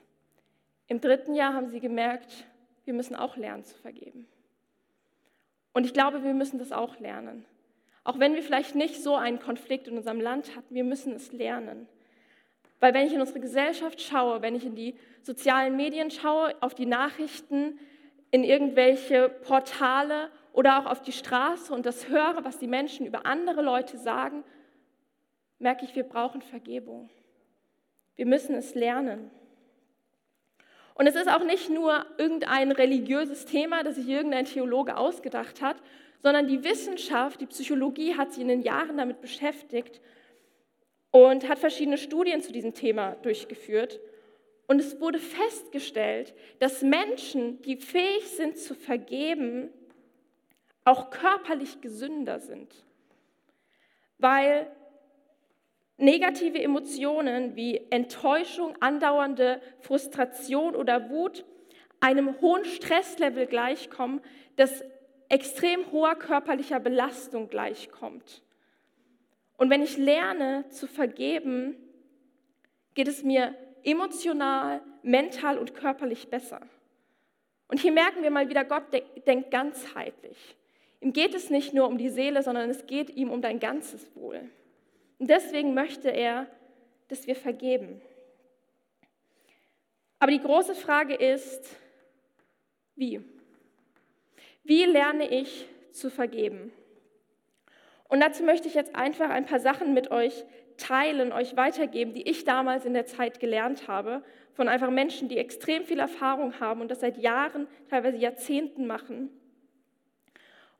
Im 0.87 1.01
dritten 1.01 1.33
Jahr 1.33 1.53
haben 1.53 1.69
sie 1.69 1.79
gemerkt, 1.79 2.45
wir 2.83 2.93
müssen 2.93 3.15
auch 3.15 3.37
lernen 3.37 3.63
zu 3.63 3.75
vergeben. 3.77 4.27
Und 5.73 5.85
ich 5.85 5.93
glaube, 5.93 6.23
wir 6.23 6.33
müssen 6.33 6.59
das 6.59 6.71
auch 6.71 6.99
lernen. 6.99 7.45
Auch 8.03 8.19
wenn 8.19 8.35
wir 8.35 8.43
vielleicht 8.43 8.75
nicht 8.75 9.01
so 9.01 9.15
einen 9.15 9.39
Konflikt 9.39 9.87
in 9.87 9.97
unserem 9.97 10.21
Land 10.21 10.55
hatten, 10.55 10.75
wir 10.75 10.83
müssen 10.83 11.13
es 11.13 11.31
lernen. 11.31 11.87
Weil 12.79 12.93
wenn 12.93 13.07
ich 13.07 13.13
in 13.13 13.21
unsere 13.21 13.39
Gesellschaft 13.39 14.01
schaue, 14.01 14.41
wenn 14.41 14.55
ich 14.55 14.65
in 14.65 14.75
die 14.75 14.95
sozialen 15.23 15.75
Medien 15.75 16.11
schaue, 16.11 16.55
auf 16.61 16.75
die 16.75 16.85
Nachrichten, 16.85 17.79
in 18.31 18.43
irgendwelche 18.43 19.29
Portale 19.29 20.29
oder 20.55 20.79
auch 20.79 20.85
auf 20.85 21.01
die 21.01 21.11
Straße 21.11 21.73
und 21.73 21.85
das 21.85 22.07
höre, 22.07 22.45
was 22.45 22.57
die 22.57 22.67
Menschen 22.67 23.05
über 23.05 23.25
andere 23.25 23.61
Leute 23.61 23.97
sagen, 23.97 24.45
merke 25.59 25.83
ich, 25.83 25.95
wir 25.95 26.03
brauchen 26.03 26.41
Vergebung. 26.41 27.09
Wir 28.15 28.25
müssen 28.25 28.55
es 28.55 28.73
lernen. 28.73 29.29
Und 30.93 31.07
es 31.07 31.15
ist 31.15 31.29
auch 31.29 31.43
nicht 31.43 31.69
nur 31.69 32.05
irgendein 32.17 32.71
religiöses 32.71 33.45
Thema, 33.45 33.83
das 33.83 33.95
sich 33.95 34.07
irgendein 34.07 34.45
Theologe 34.45 34.95
ausgedacht 34.95 35.61
hat, 35.61 35.75
sondern 36.23 36.47
die 36.47 36.63
Wissenschaft, 36.63 37.41
die 37.41 37.47
Psychologie 37.47 38.15
hat 38.15 38.31
sich 38.31 38.41
in 38.41 38.47
den 38.47 38.61
Jahren 38.61 38.95
damit 38.95 39.19
beschäftigt 39.19 39.99
und 41.11 41.49
hat 41.49 41.59
verschiedene 41.59 41.97
Studien 41.97 42.41
zu 42.41 42.53
diesem 42.53 42.73
Thema 42.73 43.15
durchgeführt. 43.23 43.99
Und 44.67 44.79
es 44.79 45.01
wurde 45.01 45.19
festgestellt, 45.19 46.33
dass 46.59 46.81
Menschen, 46.81 47.61
die 47.63 47.75
fähig 47.75 48.25
sind 48.29 48.57
zu 48.57 48.73
vergeben, 48.73 49.69
auch 50.85 51.09
körperlich 51.09 51.81
gesünder 51.81 52.39
sind. 52.39 52.73
Weil 54.17 54.71
negative 55.97 56.61
Emotionen 56.61 57.55
wie 57.55 57.85
Enttäuschung, 57.89 58.77
andauernde 58.79 59.61
Frustration 59.81 60.75
oder 60.75 61.09
Wut 61.09 61.43
einem 61.99 62.39
hohen 62.41 62.65
Stresslevel 62.65 63.47
gleichkommen, 63.47 64.21
das 64.57 64.83
extrem 65.29 65.91
hoher 65.91 66.15
körperlicher 66.15 66.79
Belastung 66.79 67.49
gleichkommt. 67.49 68.43
Und 69.57 69.69
wenn 69.69 69.81
ich 69.81 69.97
lerne 69.97 70.67
zu 70.69 70.87
vergeben, 70.87 71.77
geht 72.93 73.07
es 73.07 73.23
mir 73.23 73.55
emotional, 73.83 74.81
mental 75.01 75.57
und 75.57 75.73
körperlich 75.73 76.29
besser. 76.29 76.61
Und 77.67 77.79
hier 77.79 77.91
merken 77.91 78.21
wir 78.21 78.31
mal 78.31 78.49
wieder, 78.49 78.65
Gott 78.65 78.83
denkt 79.25 79.49
ganzheitlich. 79.49 80.55
Ihm 81.05 81.13
geht 81.13 81.35
es 81.35 81.51
nicht 81.51 81.71
nur 81.71 81.87
um 81.87 81.99
die 81.99 82.09
Seele, 82.09 82.41
sondern 82.41 82.67
es 82.67 82.87
geht 82.87 83.11
ihm 83.11 83.29
um 83.29 83.39
dein 83.39 83.59
ganzes 83.59 84.15
Wohl. 84.15 84.41
Und 85.19 85.29
deswegen 85.29 85.75
möchte 85.75 86.09
er, 86.09 86.47
dass 87.09 87.27
wir 87.27 87.35
vergeben. 87.35 88.01
Aber 90.17 90.31
die 90.31 90.41
große 90.41 90.73
Frage 90.73 91.13
ist, 91.13 91.77
wie? 92.95 93.21
Wie 94.63 94.83
lerne 94.85 95.29
ich 95.29 95.67
zu 95.91 96.09
vergeben? 96.09 96.73
Und 98.09 98.19
dazu 98.19 98.41
möchte 98.41 98.67
ich 98.67 98.73
jetzt 98.73 98.95
einfach 98.95 99.29
ein 99.29 99.45
paar 99.45 99.59
Sachen 99.59 99.93
mit 99.93 100.09
euch 100.09 100.43
teilen, 100.77 101.31
euch 101.31 101.55
weitergeben, 101.55 102.15
die 102.15 102.27
ich 102.27 102.45
damals 102.45 102.83
in 102.83 102.95
der 102.95 103.05
Zeit 103.05 103.39
gelernt 103.39 103.87
habe, 103.87 104.23
von 104.53 104.67
einfach 104.67 104.89
Menschen, 104.89 105.29
die 105.29 105.37
extrem 105.37 105.85
viel 105.85 105.99
Erfahrung 105.99 106.59
haben 106.59 106.81
und 106.81 106.89
das 106.89 107.01
seit 107.01 107.19
Jahren, 107.19 107.67
teilweise 107.91 108.17
Jahrzehnten 108.17 108.87
machen. 108.87 109.29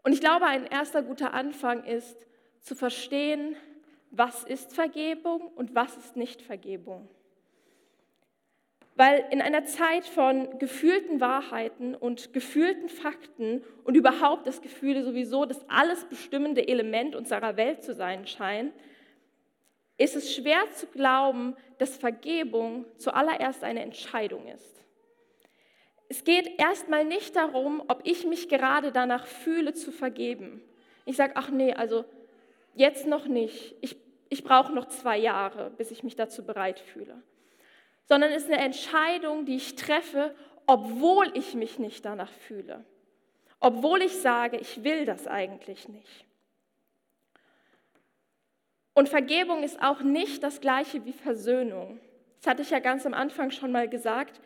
Und 0.05 0.13
ich 0.13 0.21
glaube, 0.21 0.45
ein 0.45 0.67
erster 0.67 1.01
guter 1.01 1.33
Anfang 1.33 1.83
ist 1.83 2.27
zu 2.61 2.75
verstehen, 2.75 3.55
was 4.11 4.43
ist 4.43 4.75
Vergebung 4.75 5.47
und 5.55 5.73
was 5.73 5.97
ist 5.97 6.15
nicht 6.15 6.43
Vergebung. 6.43 7.09
Weil 8.93 9.25
in 9.31 9.41
einer 9.41 9.65
Zeit 9.65 10.05
von 10.05 10.59
gefühlten 10.59 11.21
Wahrheiten 11.21 11.95
und 11.95 12.33
gefühlten 12.33 12.87
Fakten 12.87 13.63
und 13.83 13.97
überhaupt 13.97 14.45
das 14.45 14.61
Gefühl 14.61 15.03
sowieso 15.03 15.45
das 15.45 15.67
alles 15.67 16.05
bestimmende 16.05 16.67
Element 16.67 17.15
unserer 17.15 17.57
Welt 17.57 17.83
zu 17.83 17.95
sein 17.95 18.27
scheint, 18.27 18.73
ist 19.97 20.15
es 20.15 20.35
schwer 20.35 20.69
zu 20.75 20.85
glauben, 20.85 21.55
dass 21.79 21.97
Vergebung 21.97 22.85
zuallererst 22.97 23.63
eine 23.63 23.81
Entscheidung 23.81 24.47
ist. 24.49 24.85
Es 26.09 26.23
geht 26.23 26.59
erstmal 26.59 27.05
nicht 27.05 27.35
darum, 27.35 27.83
ob 27.87 28.01
ich 28.03 28.25
mich 28.25 28.47
gerade 28.47 28.91
danach 28.91 29.25
fühle 29.25 29.73
zu 29.73 29.91
vergeben. 29.91 30.61
Ich 31.05 31.17
sage, 31.17 31.33
ach 31.35 31.49
nee, 31.49 31.73
also 31.73 32.05
jetzt 32.75 33.07
noch 33.07 33.27
nicht. 33.27 33.75
Ich, 33.81 33.97
ich 34.29 34.43
brauche 34.43 34.73
noch 34.73 34.85
zwei 34.85 35.17
Jahre, 35.17 35.71
bis 35.77 35.91
ich 35.91 36.03
mich 36.03 36.15
dazu 36.15 36.45
bereit 36.45 36.79
fühle 36.79 37.21
sondern 38.07 38.31
es 38.31 38.43
ist 38.43 38.51
eine 38.51 38.61
Entscheidung, 38.61 39.45
die 39.45 39.55
ich 39.55 39.75
treffe, 39.75 40.35
obwohl 40.65 41.31
ich 41.33 41.53
mich 41.53 41.79
nicht 41.79 42.05
danach 42.05 42.31
fühle, 42.31 42.83
obwohl 43.59 44.01
ich 44.01 44.13
sage, 44.13 44.57
ich 44.57 44.83
will 44.83 45.05
das 45.05 45.27
eigentlich 45.27 45.87
nicht. 45.87 46.25
Und 48.93 49.09
Vergebung 49.09 49.63
ist 49.63 49.81
auch 49.81 50.01
nicht 50.01 50.41
das 50.43 50.61
gleiche 50.61 51.03
wie 51.05 51.11
Versöhnung. 51.11 51.99
Das 52.39 52.47
hatte 52.47 52.61
ich 52.61 52.69
ja 52.69 52.79
ganz 52.79 53.05
am 53.05 53.13
Anfang 53.13 53.51
schon 53.51 53.71
mal 53.71 53.89
gesagt. 53.89 54.39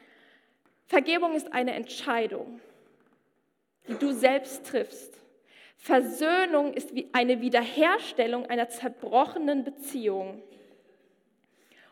Vergebung 0.90 1.36
ist 1.36 1.54
eine 1.54 1.76
Entscheidung, 1.76 2.60
die 3.88 3.94
du 3.94 4.12
selbst 4.12 4.66
triffst. 4.66 5.14
Versöhnung 5.78 6.74
ist 6.74 6.96
wie 6.96 7.08
eine 7.14 7.42
Wiederherstellung 7.42 8.48
einer 8.48 8.70
zerbrochenen 8.70 9.64
Beziehung. 9.64 10.42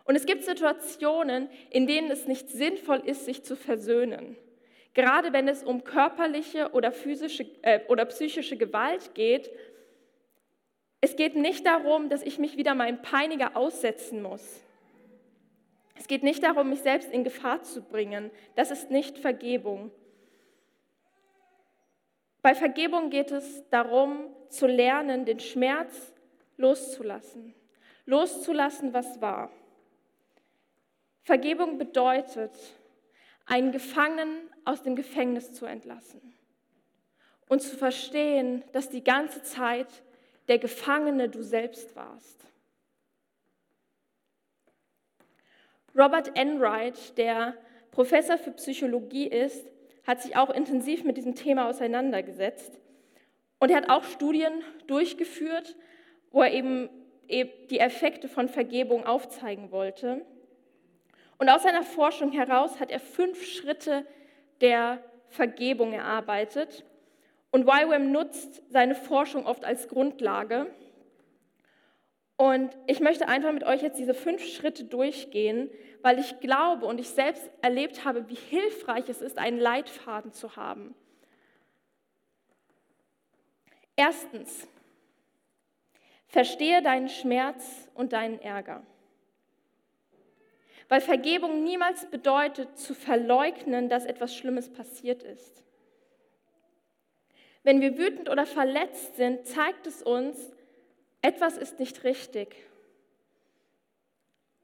Und 0.03 0.15
es 0.15 0.25
gibt 0.25 0.43
Situationen, 0.43 1.47
in 1.69 1.85
denen 1.85 2.09
es 2.09 2.25
nicht 2.25 2.49
sinnvoll 2.49 3.03
ist, 3.05 3.25
sich 3.25 3.43
zu 3.43 3.55
versöhnen. 3.55 4.35
Gerade 4.95 5.31
wenn 5.31 5.47
es 5.47 5.63
um 5.63 5.83
körperliche 5.83 6.71
oder 6.71 6.91
physische 6.91 7.45
äh, 7.61 7.81
oder 7.89 8.03
psychische 8.05 8.57
Gewalt 8.57 9.13
geht. 9.13 9.51
Es 11.01 11.15
geht 11.15 11.35
nicht 11.35 11.67
darum, 11.67 12.09
dass 12.09 12.23
ich 12.23 12.39
mich 12.39 12.57
wieder 12.57 12.73
meinem 12.73 13.03
Peiniger 13.03 13.55
aussetzen 13.55 14.23
muss. 14.23 14.63
Es 15.99 16.07
geht 16.07 16.23
nicht 16.23 16.43
darum, 16.43 16.69
mich 16.69 16.81
selbst 16.81 17.11
in 17.11 17.23
Gefahr 17.23 17.63
zu 17.63 17.81
bringen. 17.81 18.31
Das 18.55 18.71
ist 18.71 18.91
nicht 18.91 19.17
Vergebung. 19.17 19.91
Bei 22.41 22.55
Vergebung 22.55 23.09
geht 23.09 23.31
es 23.31 23.67
darum, 23.69 24.29
zu 24.49 24.67
lernen, 24.67 25.25
den 25.25 25.39
Schmerz 25.39 26.13
loszulassen. 26.55 27.53
Loszulassen, 28.05 28.93
was 28.93 29.19
war. 29.21 29.51
Vergebung 31.23 31.77
bedeutet, 31.77 32.53
einen 33.45 33.71
Gefangenen 33.71 34.49
aus 34.63 34.81
dem 34.81 34.95
Gefängnis 34.95 35.53
zu 35.53 35.65
entlassen 35.65 36.33
und 37.49 37.61
zu 37.61 37.75
verstehen, 37.75 38.63
dass 38.71 38.89
die 38.89 39.03
ganze 39.03 39.43
Zeit 39.43 39.87
der 40.47 40.59
Gefangene 40.59 41.29
du 41.29 41.43
selbst 41.43 41.95
warst. 41.95 42.45
Robert 45.97 46.37
Enright, 46.37 47.17
der 47.17 47.55
Professor 47.91 48.37
für 48.37 48.51
Psychologie 48.51 49.27
ist, 49.27 49.67
hat 50.05 50.21
sich 50.21 50.37
auch 50.37 50.51
intensiv 50.51 51.03
mit 51.03 51.17
diesem 51.17 51.33
Thema 51.33 51.67
auseinandergesetzt. 51.67 52.79
Und 53.59 53.71
er 53.71 53.77
hat 53.77 53.89
auch 53.89 54.03
Studien 54.03 54.53
durchgeführt, 54.85 55.75
wo 56.31 56.43
er 56.43 56.53
eben 56.53 56.89
die 57.29 57.79
Effekte 57.79 58.29
von 58.29 58.47
Vergebung 58.47 59.05
aufzeigen 59.05 59.71
wollte. 59.71 60.23
Und 61.39 61.49
aus 61.49 61.63
seiner 61.63 61.83
Forschung 61.83 62.31
heraus 62.31 62.79
hat 62.79 62.91
er 62.91 62.99
fünf 62.99 63.43
Schritte 63.43 64.05
der 64.61 65.03
Vergebung 65.29 65.93
erarbeitet. 65.93 66.85
Und 67.51 67.63
YWAM 67.63 68.11
nutzt 68.11 68.61
seine 68.69 68.95
Forschung 68.95 69.45
oft 69.45 69.65
als 69.65 69.87
Grundlage. 69.87 70.67
Und 72.37 72.77
ich 72.85 72.99
möchte 72.99 73.27
einfach 73.27 73.51
mit 73.51 73.63
euch 73.63 73.81
jetzt 73.81 73.97
diese 73.97 74.13
fünf 74.13 74.45
Schritte 74.45 74.83
durchgehen, 74.83 75.71
weil 76.03 76.19
ich 76.19 76.39
glaube 76.39 76.85
und 76.85 76.99
ich 76.99 77.09
selbst 77.09 77.49
erlebt 77.63 78.05
habe, 78.05 78.29
wie 78.29 78.35
hilfreich 78.35 79.09
es 79.09 79.21
ist, 79.21 79.39
einen 79.39 79.59
Leitfaden 79.59 80.31
zu 80.31 80.55
haben. 80.55 80.93
Erstens, 83.95 84.67
verstehe 86.27 86.83
deinen 86.83 87.09
Schmerz 87.09 87.89
und 87.95 88.13
deinen 88.13 88.39
Ärger. 88.39 88.83
Weil 90.89 91.01
Vergebung 91.01 91.63
niemals 91.63 92.05
bedeutet, 92.05 92.77
zu 92.77 92.93
verleugnen, 92.93 93.89
dass 93.89 94.05
etwas 94.05 94.35
Schlimmes 94.35 94.71
passiert 94.71 95.23
ist. 95.23 95.63
Wenn 97.63 97.81
wir 97.81 97.97
wütend 97.97 98.29
oder 98.29 98.45
verletzt 98.45 99.15
sind, 99.15 99.47
zeigt 99.47 99.87
es 99.87 100.03
uns, 100.03 100.53
etwas 101.21 101.57
ist 101.57 101.79
nicht 101.79 102.03
richtig. 102.03 102.55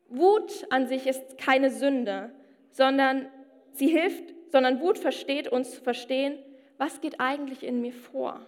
Wut 0.08 0.66
an 0.70 0.88
sich 0.88 1.08
ist 1.08 1.38
keine 1.38 1.72
Sünde, 1.72 2.32
sondern 2.70 3.28
sie 3.72 3.88
hilft, 3.88 4.34
sondern 4.52 4.80
Wut 4.80 5.00
versteht 5.00 5.48
uns 5.48 5.72
zu 5.72 5.82
verstehen, 5.82 6.38
was 6.78 7.02
geht 7.02 7.20
eigentlich 7.20 7.64
in 7.64 7.82
mir 7.82 7.94
vor. 7.94 8.46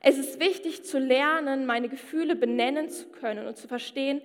Es 0.00 0.16
ist 0.16 0.40
wichtig 0.40 0.84
zu 0.84 0.98
lernen, 0.98 1.66
meine 1.66 1.88
Gefühle 1.88 2.36
benennen 2.36 2.88
zu 2.88 3.08
können 3.08 3.46
und 3.46 3.56
zu 3.56 3.68
verstehen, 3.68 4.22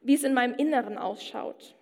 wie 0.00 0.14
es 0.14 0.24
in 0.24 0.32
meinem 0.32 0.54
Inneren 0.54 0.96
ausschaut. 0.96 1.74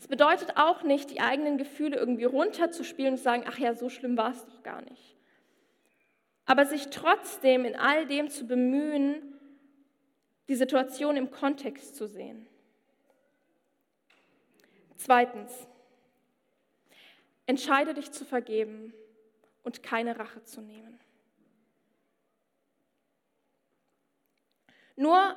Es 0.00 0.06
bedeutet 0.06 0.56
auch 0.56 0.82
nicht, 0.82 1.10
die 1.10 1.20
eigenen 1.20 1.58
Gefühle 1.58 1.96
irgendwie 1.96 2.24
runterzuspielen 2.24 3.12
und 3.12 3.18
zu 3.18 3.24
sagen, 3.24 3.44
ach 3.46 3.58
ja, 3.58 3.74
so 3.74 3.88
schlimm 3.88 4.16
war 4.16 4.30
es 4.30 4.46
doch 4.46 4.62
gar 4.62 4.80
nicht. 4.82 5.17
Aber 6.48 6.64
sich 6.64 6.88
trotzdem 6.88 7.66
in 7.66 7.76
all 7.76 8.06
dem 8.06 8.30
zu 8.30 8.46
bemühen, 8.46 9.38
die 10.48 10.54
Situation 10.54 11.18
im 11.18 11.30
Kontext 11.30 11.94
zu 11.94 12.08
sehen. 12.08 12.46
Zweitens, 14.96 15.68
entscheide 17.44 17.92
dich 17.92 18.12
zu 18.12 18.24
vergeben 18.24 18.94
und 19.62 19.82
keine 19.82 20.18
Rache 20.18 20.42
zu 20.42 20.62
nehmen. 20.62 20.98
Nur 24.96 25.36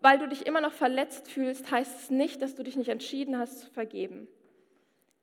weil 0.00 0.18
du 0.18 0.28
dich 0.28 0.46
immer 0.46 0.60
noch 0.60 0.72
verletzt 0.72 1.28
fühlst, 1.28 1.70
heißt 1.70 1.98
es 1.98 2.10
nicht, 2.10 2.42
dass 2.42 2.54
du 2.54 2.62
dich 2.62 2.76
nicht 2.76 2.90
entschieden 2.90 3.38
hast 3.38 3.58
zu 3.58 3.70
vergeben. 3.70 4.28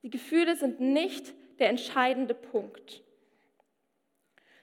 Die 0.04 0.10
Gefühle 0.10 0.58
sind 0.58 0.82
nicht 0.82 1.34
der 1.60 1.70
entscheidende 1.70 2.34
Punkt. 2.34 3.02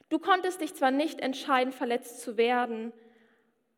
Du 0.09 0.19
konntest 0.19 0.61
dich 0.61 0.75
zwar 0.75 0.91
nicht 0.91 1.21
entscheiden, 1.21 1.73
verletzt 1.73 2.21
zu 2.21 2.37
werden, 2.37 2.93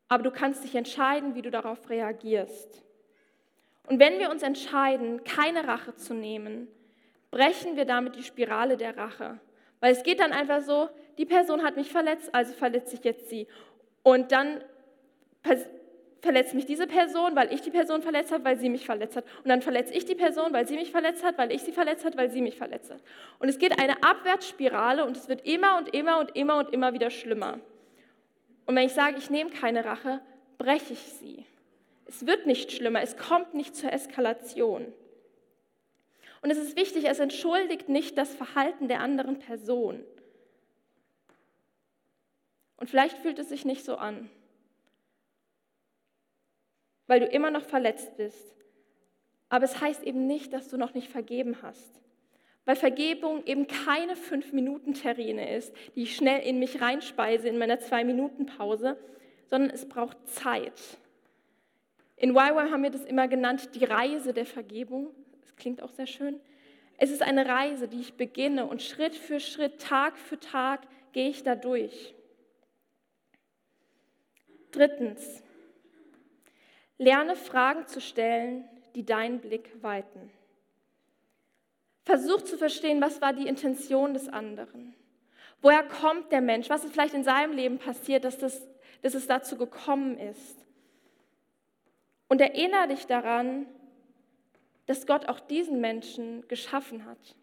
aber 0.07 0.23
du 0.23 0.31
kannst 0.31 0.63
dich 0.63 0.75
entscheiden, 0.75 1.35
wie 1.35 1.41
du 1.41 1.51
darauf 1.51 1.89
reagierst. 1.89 2.83
Und 3.87 3.99
wenn 3.99 4.19
wir 4.19 4.29
uns 4.29 4.43
entscheiden, 4.43 5.23
keine 5.23 5.67
Rache 5.67 5.95
zu 5.95 6.13
nehmen, 6.13 6.67
brechen 7.31 7.75
wir 7.75 7.85
damit 7.85 8.15
die 8.15 8.23
Spirale 8.23 8.77
der 8.77 8.95
Rache. 8.97 9.39
Weil 9.79 9.93
es 9.93 10.03
geht 10.03 10.19
dann 10.19 10.31
einfach 10.31 10.61
so, 10.61 10.89
die 11.17 11.25
Person 11.25 11.63
hat 11.63 11.75
mich 11.75 11.91
verletzt, 11.91 12.33
also 12.33 12.53
verletze 12.53 12.95
ich 12.95 13.03
jetzt 13.03 13.29
sie. 13.29 13.47
Und 14.03 14.31
dann 14.31 14.63
verletzt 16.21 16.53
mich 16.53 16.65
diese 16.65 16.87
Person, 16.87 17.35
weil 17.35 17.51
ich 17.51 17.61
die 17.61 17.71
Person 17.71 18.01
verletzt 18.01 18.31
habe, 18.31 18.43
weil 18.45 18.57
sie 18.57 18.69
mich 18.69 18.85
verletzt 18.85 19.17
hat. 19.17 19.25
Und 19.43 19.49
dann 19.49 19.61
verletze 19.61 19.93
ich 19.93 20.05
die 20.05 20.15
Person, 20.15 20.53
weil 20.53 20.67
sie 20.67 20.75
mich 20.75 20.91
verletzt 20.91 21.23
hat, 21.23 21.37
weil 21.37 21.51
ich 21.51 21.63
sie 21.63 21.71
verletzt 21.71 22.05
hat, 22.05 22.15
weil 22.15 22.29
sie 22.29 22.41
mich 22.41 22.57
verletzt 22.57 22.91
hat. 22.91 23.01
Und 23.39 23.49
es 23.49 23.57
geht 23.57 23.79
eine 23.79 24.03
Abwärtsspirale 24.03 25.03
und 25.05 25.17
es 25.17 25.27
wird 25.27 25.45
immer 25.45 25.77
und 25.77 25.93
immer 25.93 26.19
und 26.19 26.35
immer 26.35 26.57
und 26.59 26.69
immer 26.71 26.93
wieder 26.93 27.09
schlimmer. 27.09 27.59
Und 28.65 28.75
wenn 28.75 28.85
ich 28.85 28.93
sage, 28.93 29.17
ich 29.17 29.29
nehme 29.29 29.49
keine 29.49 29.83
Rache, 29.83 30.21
breche 30.57 30.93
ich 30.93 30.99
sie. 30.99 31.45
Es 32.05 32.27
wird 32.27 32.45
nicht 32.45 32.71
schlimmer, 32.71 33.01
es 33.01 33.17
kommt 33.17 33.53
nicht 33.55 33.75
zur 33.75 33.91
Eskalation. 33.91 34.93
Und 36.41 36.51
es 36.51 36.57
ist 36.57 36.75
wichtig, 36.75 37.05
es 37.05 37.19
entschuldigt 37.19 37.89
nicht 37.89 38.17
das 38.17 38.33
Verhalten 38.35 38.87
der 38.87 38.99
anderen 38.99 39.39
Person. 39.39 40.03
Und 42.77 42.89
vielleicht 42.89 43.17
fühlt 43.19 43.39
es 43.39 43.49
sich 43.49 43.65
nicht 43.65 43.85
so 43.85 43.95
an, 43.95 44.29
weil 47.11 47.19
du 47.19 47.25
immer 47.25 47.51
noch 47.51 47.65
verletzt 47.65 48.15
bist. 48.15 48.55
Aber 49.49 49.65
es 49.65 49.81
heißt 49.81 50.01
eben 50.03 50.27
nicht, 50.27 50.53
dass 50.53 50.69
du 50.69 50.77
noch 50.77 50.93
nicht 50.93 51.09
vergeben 51.09 51.57
hast. 51.61 51.99
Weil 52.63 52.77
Vergebung 52.77 53.45
eben 53.45 53.67
keine 53.67 54.15
Fünf-Minuten-Terrine 54.15 55.57
ist, 55.57 55.75
die 55.97 56.03
ich 56.03 56.15
schnell 56.15 56.39
in 56.39 56.57
mich 56.57 56.79
reinspeise 56.79 57.49
in 57.49 57.57
meiner 57.57 57.79
Zwei-Minuten-Pause, 57.79 58.97
sondern 59.47 59.71
es 59.71 59.89
braucht 59.89 60.25
Zeit. 60.25 60.79
In 62.15 62.29
YWAM 62.29 62.71
haben 62.71 62.83
wir 62.83 62.91
das 62.91 63.03
immer 63.03 63.27
genannt, 63.27 63.71
die 63.75 63.83
Reise 63.83 64.31
der 64.31 64.45
Vergebung. 64.45 65.09
Das 65.41 65.57
klingt 65.57 65.81
auch 65.81 65.91
sehr 65.91 66.07
schön. 66.07 66.39
Es 66.97 67.11
ist 67.11 67.23
eine 67.23 67.45
Reise, 67.45 67.89
die 67.89 67.99
ich 67.99 68.13
beginne 68.13 68.67
und 68.67 68.81
Schritt 68.81 69.15
für 69.15 69.41
Schritt, 69.41 69.81
Tag 69.81 70.17
für 70.17 70.39
Tag 70.39 70.87
gehe 71.11 71.27
ich 71.27 71.43
da 71.43 71.55
durch. 71.55 72.15
Drittens, 74.71 75.43
lerne 77.01 77.35
Fragen 77.35 77.87
zu 77.87 77.99
stellen, 77.99 78.63
die 78.93 79.03
deinen 79.03 79.39
Blick 79.39 79.71
weiten. 79.81 80.29
Versuch 82.03 82.41
zu 82.43 82.59
verstehen, 82.59 83.01
was 83.01 83.21
war 83.21 83.33
die 83.33 83.47
Intention 83.47 84.13
des 84.13 84.29
anderen. 84.29 84.93
Woher 85.63 85.81
kommt 85.83 86.31
der 86.31 86.41
Mensch? 86.41 86.69
Was 86.69 86.83
ist 86.83 86.93
vielleicht 86.93 87.15
in 87.15 87.23
seinem 87.23 87.53
Leben 87.53 87.79
passiert, 87.79 88.23
dass, 88.23 88.37
das, 88.37 88.67
dass 89.01 89.15
es 89.15 89.25
dazu 89.25 89.57
gekommen 89.57 90.19
ist? 90.19 90.63
Und 92.27 92.39
erinnere 92.39 92.89
dich 92.89 93.07
daran, 93.07 93.65
dass 94.85 95.07
Gott 95.07 95.27
auch 95.27 95.39
diesen 95.39 95.81
Menschen 95.81 96.47
geschaffen 96.47 97.05
hat, 97.05 97.35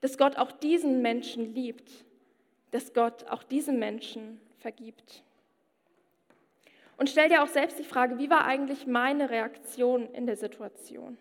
dass 0.00 0.18
Gott 0.18 0.38
auch 0.38 0.50
diesen 0.50 1.02
Menschen 1.02 1.54
liebt, 1.54 2.04
dass 2.72 2.92
Gott 2.92 3.26
auch 3.28 3.44
diesen 3.44 3.78
Menschen 3.78 4.40
vergibt. 4.58 5.22
Und 6.96 7.10
stell 7.10 7.28
dir 7.28 7.42
auch 7.42 7.48
selbst 7.48 7.78
die 7.78 7.84
Frage, 7.84 8.18
wie 8.18 8.30
war 8.30 8.44
eigentlich 8.44 8.86
meine 8.86 9.30
Reaktion 9.30 10.12
in 10.12 10.26
der 10.26 10.36
Situation? 10.36 11.18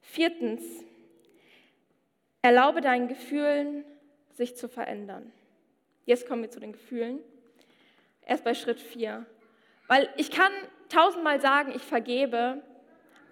Viertens, 0.00 0.62
erlaube 2.42 2.80
deinen 2.80 3.08
Gefühlen, 3.08 3.84
sich 4.32 4.56
zu 4.56 4.68
verändern. 4.68 5.32
Jetzt 6.04 6.28
kommen 6.28 6.42
wir 6.42 6.50
zu 6.50 6.60
den 6.60 6.72
Gefühlen. 6.72 7.20
Erst 8.26 8.44
bei 8.44 8.54
Schritt 8.54 8.80
vier. 8.80 9.24
Weil 9.86 10.08
ich 10.16 10.30
kann 10.30 10.52
tausendmal 10.88 11.40
sagen, 11.40 11.72
ich 11.74 11.82
vergebe, 11.82 12.62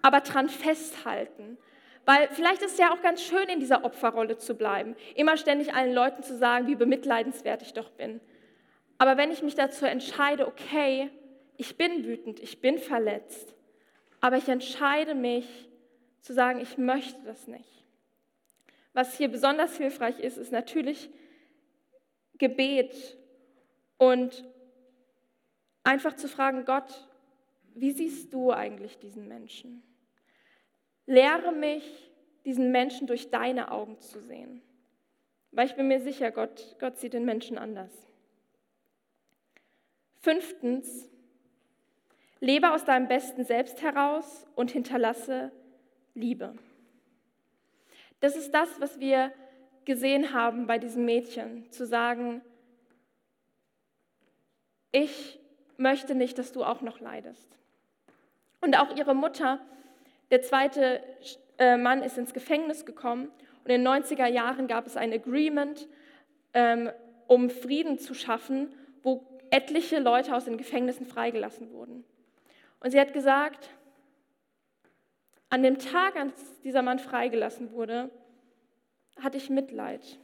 aber 0.02 0.20
dran 0.20 0.48
festhalten. 0.48 1.58
Weil 2.04 2.28
vielleicht 2.30 2.62
ist 2.62 2.72
es 2.72 2.78
ja 2.78 2.92
auch 2.92 3.00
ganz 3.00 3.22
schön, 3.22 3.48
in 3.48 3.61
dieser 3.61 3.85
Opferrolle 3.85 4.37
zu 4.38 4.54
bleiben. 4.54 4.96
Immer 5.14 5.37
ständig 5.37 5.74
allen 5.74 5.94
Leuten 5.94 6.22
zu 6.22 6.37
sagen, 6.37 6.66
wie 6.66 6.74
bemitleidenswert 6.74 7.62
ich 7.62 7.74
doch 7.74 7.90
bin. 7.90 8.20
Aber 9.02 9.16
wenn 9.16 9.32
ich 9.32 9.42
mich 9.42 9.56
dazu 9.56 9.84
entscheide, 9.84 10.46
okay, 10.46 11.10
ich 11.56 11.76
bin 11.76 12.04
wütend, 12.04 12.38
ich 12.38 12.60
bin 12.60 12.78
verletzt, 12.78 13.52
aber 14.20 14.36
ich 14.36 14.48
entscheide 14.48 15.16
mich 15.16 15.68
zu 16.20 16.32
sagen, 16.32 16.60
ich 16.60 16.78
möchte 16.78 17.20
das 17.24 17.48
nicht. 17.48 17.84
Was 18.92 19.16
hier 19.16 19.26
besonders 19.26 19.76
hilfreich 19.76 20.20
ist, 20.20 20.36
ist 20.36 20.52
natürlich 20.52 21.10
Gebet 22.38 23.18
und 23.98 24.44
einfach 25.82 26.14
zu 26.14 26.28
fragen, 26.28 26.64
Gott, 26.64 27.08
wie 27.74 27.90
siehst 27.90 28.32
du 28.32 28.52
eigentlich 28.52 29.00
diesen 29.00 29.26
Menschen? 29.26 29.82
Lehre 31.06 31.50
mich, 31.50 32.12
diesen 32.44 32.70
Menschen 32.70 33.08
durch 33.08 33.32
deine 33.32 33.72
Augen 33.72 33.98
zu 33.98 34.20
sehen. 34.20 34.62
Weil 35.50 35.66
ich 35.66 35.74
bin 35.74 35.88
mir 35.88 36.00
sicher, 36.00 36.30
Gott, 36.30 36.76
Gott 36.78 36.98
sieht 36.98 37.14
den 37.14 37.24
Menschen 37.24 37.58
anders. 37.58 38.12
Fünftens, 40.22 41.08
lebe 42.38 42.72
aus 42.72 42.85
deinem 42.85 43.08
besten 43.08 43.44
Selbst 43.44 43.82
heraus 43.82 44.46
und 44.54 44.70
hinterlasse 44.70 45.50
Liebe. 46.14 46.54
Das 48.20 48.37
ist 48.37 48.52
das, 48.52 48.68
was 48.80 49.00
wir 49.00 49.32
gesehen 49.85 50.32
haben 50.32 50.68
bei 50.68 50.78
diesem 50.78 51.04
Mädchen, 51.04 51.68
zu 51.72 51.87
sagen, 51.87 52.40
ich 54.92 55.40
möchte 55.76 56.14
nicht, 56.14 56.38
dass 56.38 56.52
du 56.52 56.62
auch 56.62 56.82
noch 56.82 57.00
leidest. 57.00 57.58
Und 58.61 58.78
auch 58.78 58.96
ihre 58.96 59.16
Mutter, 59.16 59.58
der 60.30 60.42
zweite 60.42 61.02
äh, 61.58 61.76
Mann, 61.76 62.02
ist 62.04 62.16
ins 62.16 62.32
Gefängnis 62.32 62.87
gekommen 62.87 63.28
und 63.64 63.70
in 63.72 63.82
den 63.82 63.88
90er 63.88 64.26
Jahren 64.26 64.68
gab 64.68 64.87
es 64.87 64.96
ein 64.96 65.12
Agreement, 65.12 65.88
ähm, 66.54 66.90
um 67.26 67.50
Frieden 67.50 67.98
zu 67.98 68.14
schaffen, 68.14 68.72
wo 69.02 69.32
etliche 69.52 70.00
Leute 70.00 70.34
aus 70.34 70.46
den 70.46 70.56
Gefängnissen 70.56 71.06
freigelassen 71.06 71.70
wurden. 71.72 72.04
Und 72.80 72.90
sie 72.90 72.98
hat 72.98 73.12
gesagt, 73.12 73.68
an 75.50 75.62
dem 75.62 75.78
Tag, 75.78 76.16
als 76.16 76.60
dieser 76.62 76.82
Mann 76.82 76.98
freigelassen 76.98 77.72
wurde, 77.72 78.10
hatte 79.20 79.36
ich 79.36 79.50
Mitleid. 79.50 80.18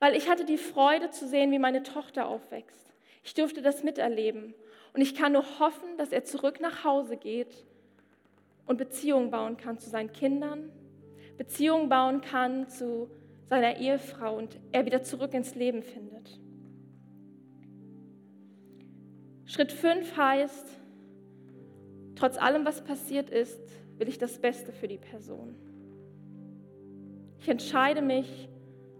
Weil 0.00 0.16
ich 0.16 0.28
hatte 0.28 0.46
die 0.46 0.56
Freude 0.56 1.10
zu 1.10 1.28
sehen, 1.28 1.52
wie 1.52 1.58
meine 1.58 1.82
Tochter 1.82 2.26
aufwächst. 2.26 2.94
Ich 3.22 3.34
durfte 3.34 3.60
das 3.60 3.84
miterleben. 3.84 4.54
Und 4.94 5.02
ich 5.02 5.14
kann 5.14 5.32
nur 5.32 5.58
hoffen, 5.58 5.98
dass 5.98 6.10
er 6.10 6.24
zurück 6.24 6.58
nach 6.60 6.84
Hause 6.84 7.18
geht 7.18 7.66
und 8.64 8.78
Beziehungen 8.78 9.30
bauen 9.30 9.58
kann 9.58 9.78
zu 9.78 9.90
seinen 9.90 10.12
Kindern, 10.12 10.72
Beziehungen 11.36 11.90
bauen 11.90 12.22
kann 12.22 12.66
zu 12.68 13.10
seiner 13.50 13.76
Ehefrau 13.76 14.36
und 14.36 14.58
er 14.72 14.86
wieder 14.86 15.02
zurück 15.02 15.34
ins 15.34 15.54
Leben 15.54 15.82
findet. 15.82 16.05
Schritt 19.46 19.70
5 19.70 20.16
heißt, 20.16 20.80
trotz 22.16 22.36
allem, 22.36 22.64
was 22.64 22.82
passiert 22.82 23.30
ist, 23.30 23.60
will 23.96 24.08
ich 24.08 24.18
das 24.18 24.38
Beste 24.38 24.72
für 24.72 24.88
die 24.88 24.98
Person. 24.98 25.54
Ich 27.38 27.48
entscheide 27.48 28.02
mich, 28.02 28.48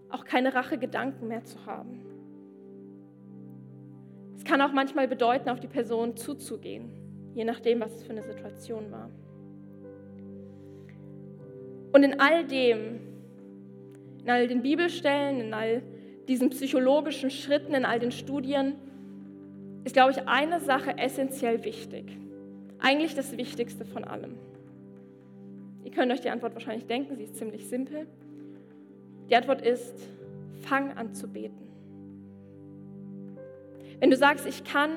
auch 0.08 0.24
keine 0.24 0.54
Rachegedanken 0.54 1.26
mehr 1.26 1.44
zu 1.44 1.66
haben. 1.66 2.00
Es 4.36 4.44
kann 4.44 4.62
auch 4.62 4.72
manchmal 4.72 5.08
bedeuten, 5.08 5.48
auf 5.48 5.58
die 5.58 5.66
Person 5.66 6.16
zuzugehen, 6.16 6.90
je 7.34 7.44
nachdem, 7.44 7.80
was 7.80 7.96
es 7.96 8.04
für 8.04 8.12
eine 8.12 8.22
Situation 8.22 8.92
war. 8.92 9.10
Und 11.92 12.04
in 12.04 12.20
all 12.20 12.46
dem, 12.46 13.00
in 14.22 14.30
all 14.30 14.46
den 14.46 14.62
Bibelstellen, 14.62 15.40
in 15.40 15.54
all 15.54 15.82
diesen 16.28 16.50
psychologischen 16.50 17.30
Schritten, 17.30 17.74
in 17.74 17.84
all 17.84 17.98
den 17.98 18.12
Studien, 18.12 18.76
ist, 19.86 19.92
glaube 19.92 20.10
ich, 20.10 20.26
eine 20.26 20.58
Sache 20.58 20.98
essentiell 20.98 21.64
wichtig. 21.64 22.04
Eigentlich 22.80 23.14
das 23.14 23.36
Wichtigste 23.36 23.84
von 23.84 24.02
allem. 24.02 24.34
Ihr 25.84 25.92
könnt 25.92 26.10
euch 26.10 26.20
die 26.20 26.28
Antwort 26.28 26.54
wahrscheinlich 26.54 26.86
denken, 26.86 27.14
sie 27.16 27.22
ist 27.22 27.36
ziemlich 27.36 27.68
simpel. 27.68 28.08
Die 29.30 29.36
Antwort 29.36 29.62
ist, 29.62 29.94
fang 30.62 30.92
an 30.96 31.14
zu 31.14 31.28
beten. 31.28 31.68
Wenn 34.00 34.10
du 34.10 34.16
sagst, 34.16 34.44
ich 34.46 34.64
kann 34.64 34.90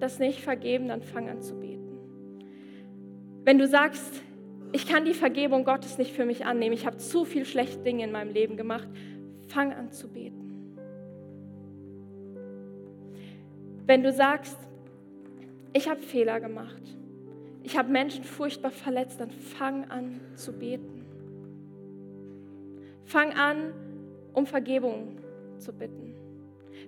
das 0.00 0.18
nicht 0.18 0.40
vergeben, 0.40 0.88
dann 0.88 1.02
fang 1.02 1.28
an 1.28 1.40
zu 1.40 1.54
beten. 1.54 1.96
Wenn 3.44 3.58
du 3.58 3.68
sagst, 3.68 4.22
ich 4.72 4.88
kann 4.88 5.04
die 5.04 5.14
Vergebung 5.14 5.64
Gottes 5.64 5.98
nicht 5.98 6.14
für 6.14 6.24
mich 6.24 6.44
annehmen, 6.44 6.74
ich 6.74 6.84
habe 6.84 6.96
zu 6.96 7.24
viel 7.24 7.44
schlechte 7.44 7.78
Dinge 7.78 8.02
in 8.02 8.10
meinem 8.10 8.32
Leben 8.32 8.56
gemacht, 8.56 8.88
fang 9.46 9.72
an 9.72 9.92
zu 9.92 10.08
beten. 10.08 10.41
Wenn 13.86 14.02
du 14.02 14.12
sagst, 14.12 14.56
ich 15.72 15.88
habe 15.88 16.00
Fehler 16.00 16.40
gemacht, 16.40 16.82
ich 17.62 17.76
habe 17.76 17.90
Menschen 17.90 18.24
furchtbar 18.24 18.70
verletzt, 18.70 19.20
dann 19.20 19.30
fang 19.30 19.84
an 19.90 20.20
zu 20.34 20.52
beten. 20.52 21.04
Fang 23.04 23.32
an, 23.32 23.72
um 24.32 24.46
Vergebung 24.46 25.18
zu 25.58 25.72
bitten. 25.72 26.14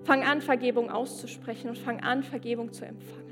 Fang 0.02 0.22
an, 0.22 0.40
Vergebung 0.40 0.90
auszusprechen 0.90 1.68
und 1.68 1.78
fang 1.78 2.00
an, 2.02 2.22
Vergebung 2.22 2.72
zu 2.72 2.84
empfangen. 2.84 3.24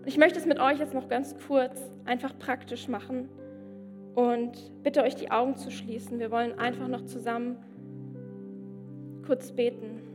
Und 0.00 0.08
ich 0.08 0.18
möchte 0.18 0.38
es 0.38 0.46
mit 0.46 0.58
euch 0.58 0.78
jetzt 0.78 0.94
noch 0.94 1.08
ganz 1.08 1.36
kurz 1.46 1.80
einfach 2.04 2.36
praktisch 2.38 2.88
machen 2.88 3.28
und 4.14 4.52
bitte 4.82 5.02
euch 5.02 5.14
die 5.14 5.30
Augen 5.30 5.56
zu 5.56 5.70
schließen. 5.70 6.18
Wir 6.18 6.30
wollen 6.30 6.58
einfach 6.58 6.88
noch 6.88 7.04
zusammen 7.04 7.56
kurz 9.24 9.52
beten. 9.52 10.11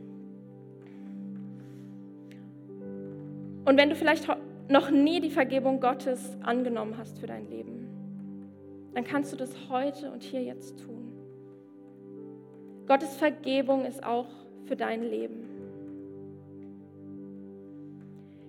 Und 3.68 3.76
wenn 3.76 3.90
du 3.90 3.96
vielleicht 3.96 4.26
noch 4.70 4.90
nie 4.90 5.20
die 5.20 5.28
Vergebung 5.28 5.78
Gottes 5.78 6.38
angenommen 6.40 6.96
hast 6.96 7.18
für 7.18 7.26
dein 7.26 7.50
Leben, 7.50 7.86
dann 8.94 9.04
kannst 9.04 9.30
du 9.30 9.36
das 9.36 9.54
heute 9.68 10.10
und 10.10 10.22
hier 10.22 10.42
jetzt 10.42 10.78
tun. 10.78 11.12
Gottes 12.86 13.14
Vergebung 13.18 13.84
ist 13.84 14.02
auch 14.02 14.28
für 14.64 14.74
dein 14.74 15.02
Leben. 15.02 15.44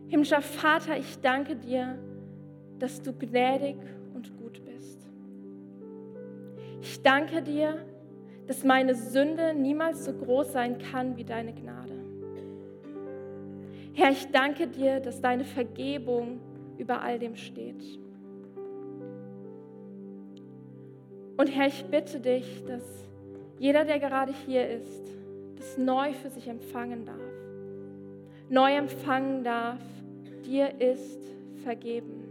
Himmlischer 0.08 0.42
Vater, 0.42 0.98
ich 0.98 1.20
danke 1.20 1.58
dir, 1.58 2.00
dass 2.80 3.02
du 3.02 3.12
gnädig 3.12 3.76
und 4.14 4.38
gut 4.38 4.64
bist. 4.64 5.06
Ich 6.80 7.02
danke 7.02 7.42
dir, 7.42 7.86
dass 8.48 8.64
meine 8.64 8.96
Sünde 8.96 9.54
niemals 9.54 10.06
so 10.06 10.14
groß 10.14 10.54
sein 10.54 10.78
kann 10.78 11.18
wie 11.18 11.26
deine 11.26 11.52
Gnade. 11.52 11.99
Herr, 13.94 14.12
ich 14.12 14.30
danke 14.32 14.68
dir, 14.68 15.00
dass 15.00 15.22
deine 15.22 15.44
Vergebung 15.44 16.40
über 16.78 17.02
all 17.02 17.20
dem 17.20 17.36
steht. 17.36 17.84
Und 21.38 21.48
Herr, 21.48 21.68
ich 21.68 21.86
bitte 21.86 22.20
dich, 22.20 22.64
dass 22.66 22.84
jeder, 23.58 23.86
der 23.86 24.00
gerade 24.00 24.34
hier 24.46 24.70
ist, 24.70 25.04
das 25.58 25.78
neu 25.78 26.14
für 26.14 26.30
sich 26.30 26.48
empfangen 26.48 27.06
darf. 27.06 27.16
Neu 28.50 28.76
empfangen 28.76 29.44
darf, 29.44 29.80
dir 30.46 30.80
ist 30.82 31.20
vergeben. 31.64 32.24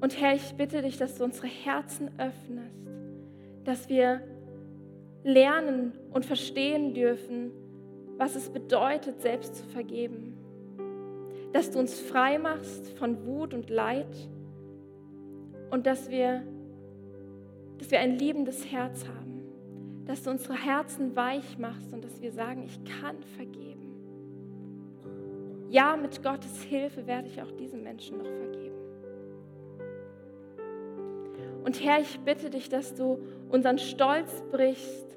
Und 0.00 0.20
Herr, 0.20 0.34
ich 0.34 0.54
bitte 0.54 0.82
dich, 0.82 0.96
dass 0.98 1.16
du 1.16 1.24
unsere 1.24 1.46
Herzen 1.46 2.08
öffnest, 2.18 2.88
dass 3.64 3.88
wir 3.88 4.20
lernen 5.22 5.92
und 6.12 6.26
verstehen 6.26 6.92
dürfen, 6.92 7.50
was 8.18 8.36
es 8.36 8.48
bedeutet, 8.48 9.20
selbst 9.20 9.56
zu 9.56 9.64
vergeben. 9.64 10.34
Dass 11.52 11.70
du 11.70 11.78
uns 11.78 12.00
frei 12.00 12.38
machst 12.38 12.88
von 12.98 13.26
Wut 13.26 13.54
und 13.54 13.70
Leid 13.70 14.14
und 15.70 15.86
dass 15.86 16.10
wir, 16.10 16.42
dass 17.78 17.90
wir 17.90 18.00
ein 18.00 18.18
liebendes 18.18 18.70
Herz 18.70 19.06
haben. 19.06 19.42
Dass 20.06 20.22
du 20.22 20.30
unsere 20.30 20.54
Herzen 20.54 21.16
weich 21.16 21.58
machst 21.58 21.92
und 21.92 22.04
dass 22.04 22.20
wir 22.20 22.32
sagen, 22.32 22.64
ich 22.64 22.78
kann 23.00 23.22
vergeben. 23.36 23.64
Ja, 25.70 25.96
mit 25.96 26.22
Gottes 26.22 26.62
Hilfe 26.62 27.06
werde 27.06 27.28
ich 27.28 27.42
auch 27.42 27.50
diesen 27.52 27.82
Menschen 27.82 28.18
noch 28.18 28.26
vergeben. 28.26 28.74
Und 31.64 31.82
Herr, 31.82 32.00
ich 32.00 32.20
bitte 32.20 32.50
dich, 32.50 32.68
dass 32.68 32.94
du 32.94 33.18
unseren 33.48 33.78
Stolz 33.78 34.42
brichst 34.52 35.16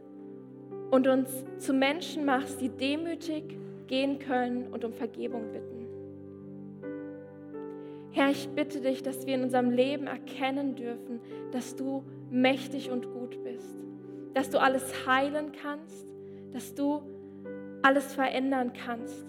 und 0.92 1.08
uns 1.08 1.44
zu 1.58 1.74
Menschen 1.74 2.26
machst, 2.26 2.62
die 2.62 2.70
demütig 2.70 3.58
gehen 3.88 4.20
können 4.20 4.68
und 4.68 4.84
um 4.86 4.94
Vergebung 4.94 5.52
bitten. 5.52 5.88
Herr, 8.12 8.32
ich 8.32 8.50
bitte 8.50 8.82
dich, 8.82 9.04
dass 9.04 9.28
wir 9.28 9.36
in 9.36 9.44
unserem 9.44 9.70
Leben 9.70 10.08
erkennen 10.08 10.76
dürfen, 10.76 11.20
dass 11.52 11.76
du 11.76 12.04
mächtig 12.32 12.90
und 12.90 13.12
gut 13.14 13.44
bist, 13.44 13.78
dass 14.34 14.50
du 14.50 14.60
alles 14.60 15.06
heilen 15.06 15.52
kannst, 15.52 16.08
dass 16.52 16.74
du 16.74 17.02
alles 17.84 18.14
verändern 18.16 18.74
kannst. 18.74 19.26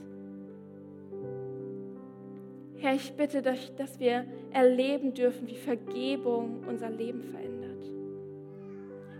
Herr, 2.78 2.94
ich 2.94 3.12
bitte 3.12 3.42
dich, 3.42 3.74
dass 3.76 3.98
wir 3.98 4.24
erleben 4.52 5.12
dürfen, 5.12 5.48
wie 5.48 5.56
Vergebung 5.56 6.64
unser 6.68 6.90
Leben 6.90 7.22
verändert. 7.24 7.57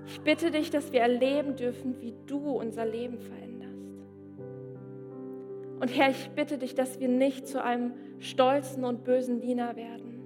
Ich 0.09 0.23
bitte 0.23 0.51
dich, 0.51 0.71
dass 0.71 0.91
wir 0.91 1.03
erleben 1.03 1.55
dürfen, 1.55 2.01
wie 2.01 2.15
du 2.27 2.39
unser 2.39 2.87
Leben 2.87 3.19
veränderst. 3.19 3.75
Und 5.81 5.89
Herr, 5.89 6.09
ich 6.11 6.31
bitte 6.31 6.57
dich, 6.57 6.75
dass 6.75 6.99
wir 6.99 7.09
nicht 7.09 7.47
zu 7.47 7.63
einem 7.63 7.93
stolzen 8.19 8.85
und 8.85 9.05
bösen 9.05 9.41
Diener 9.41 9.77
werden, 9.77 10.23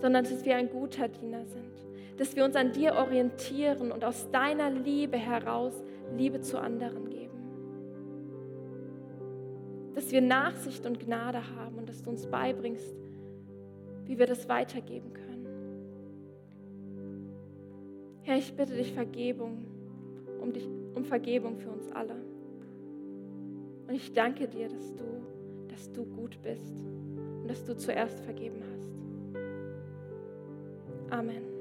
sondern 0.00 0.24
dass 0.24 0.44
wir 0.44 0.54
ein 0.54 0.70
guter 0.70 1.08
Diener 1.08 1.44
sind, 1.44 1.84
dass 2.18 2.36
wir 2.36 2.44
uns 2.44 2.54
an 2.54 2.70
dir 2.70 2.94
orientieren 2.94 3.90
und 3.90 4.04
aus 4.04 4.30
deiner 4.30 4.70
Liebe 4.70 5.16
heraus 5.16 5.74
Liebe 6.16 6.40
zu 6.40 6.60
anderen 6.60 7.10
geben. 7.10 7.34
Dass 9.96 10.12
wir 10.12 10.20
Nachsicht 10.20 10.86
und 10.86 11.00
Gnade 11.00 11.40
haben 11.56 11.78
und 11.78 11.88
dass 11.88 12.00
du 12.00 12.10
uns 12.10 12.28
beibringst, 12.28 12.94
wie 14.04 14.20
wir 14.20 14.26
das 14.26 14.48
weitergeben 14.48 15.12
können. 15.12 15.25
Herr, 18.26 18.38
ich 18.38 18.52
bitte 18.52 18.74
dich 18.74 18.92
Vergebung, 18.92 19.64
um, 20.42 20.52
dich, 20.52 20.68
um 20.96 21.04
Vergebung 21.04 21.58
für 21.58 21.70
uns 21.70 21.86
alle. 21.92 22.16
Und 23.86 23.94
ich 23.94 24.12
danke 24.12 24.48
dir, 24.48 24.68
dass 24.68 24.96
du, 24.96 25.04
dass 25.68 25.92
du 25.92 26.04
gut 26.04 26.42
bist 26.42 26.74
und 27.40 27.46
dass 27.48 27.64
du 27.64 27.76
zuerst 27.76 28.18
vergeben 28.24 28.64
hast. 28.72 28.90
Amen. 31.08 31.55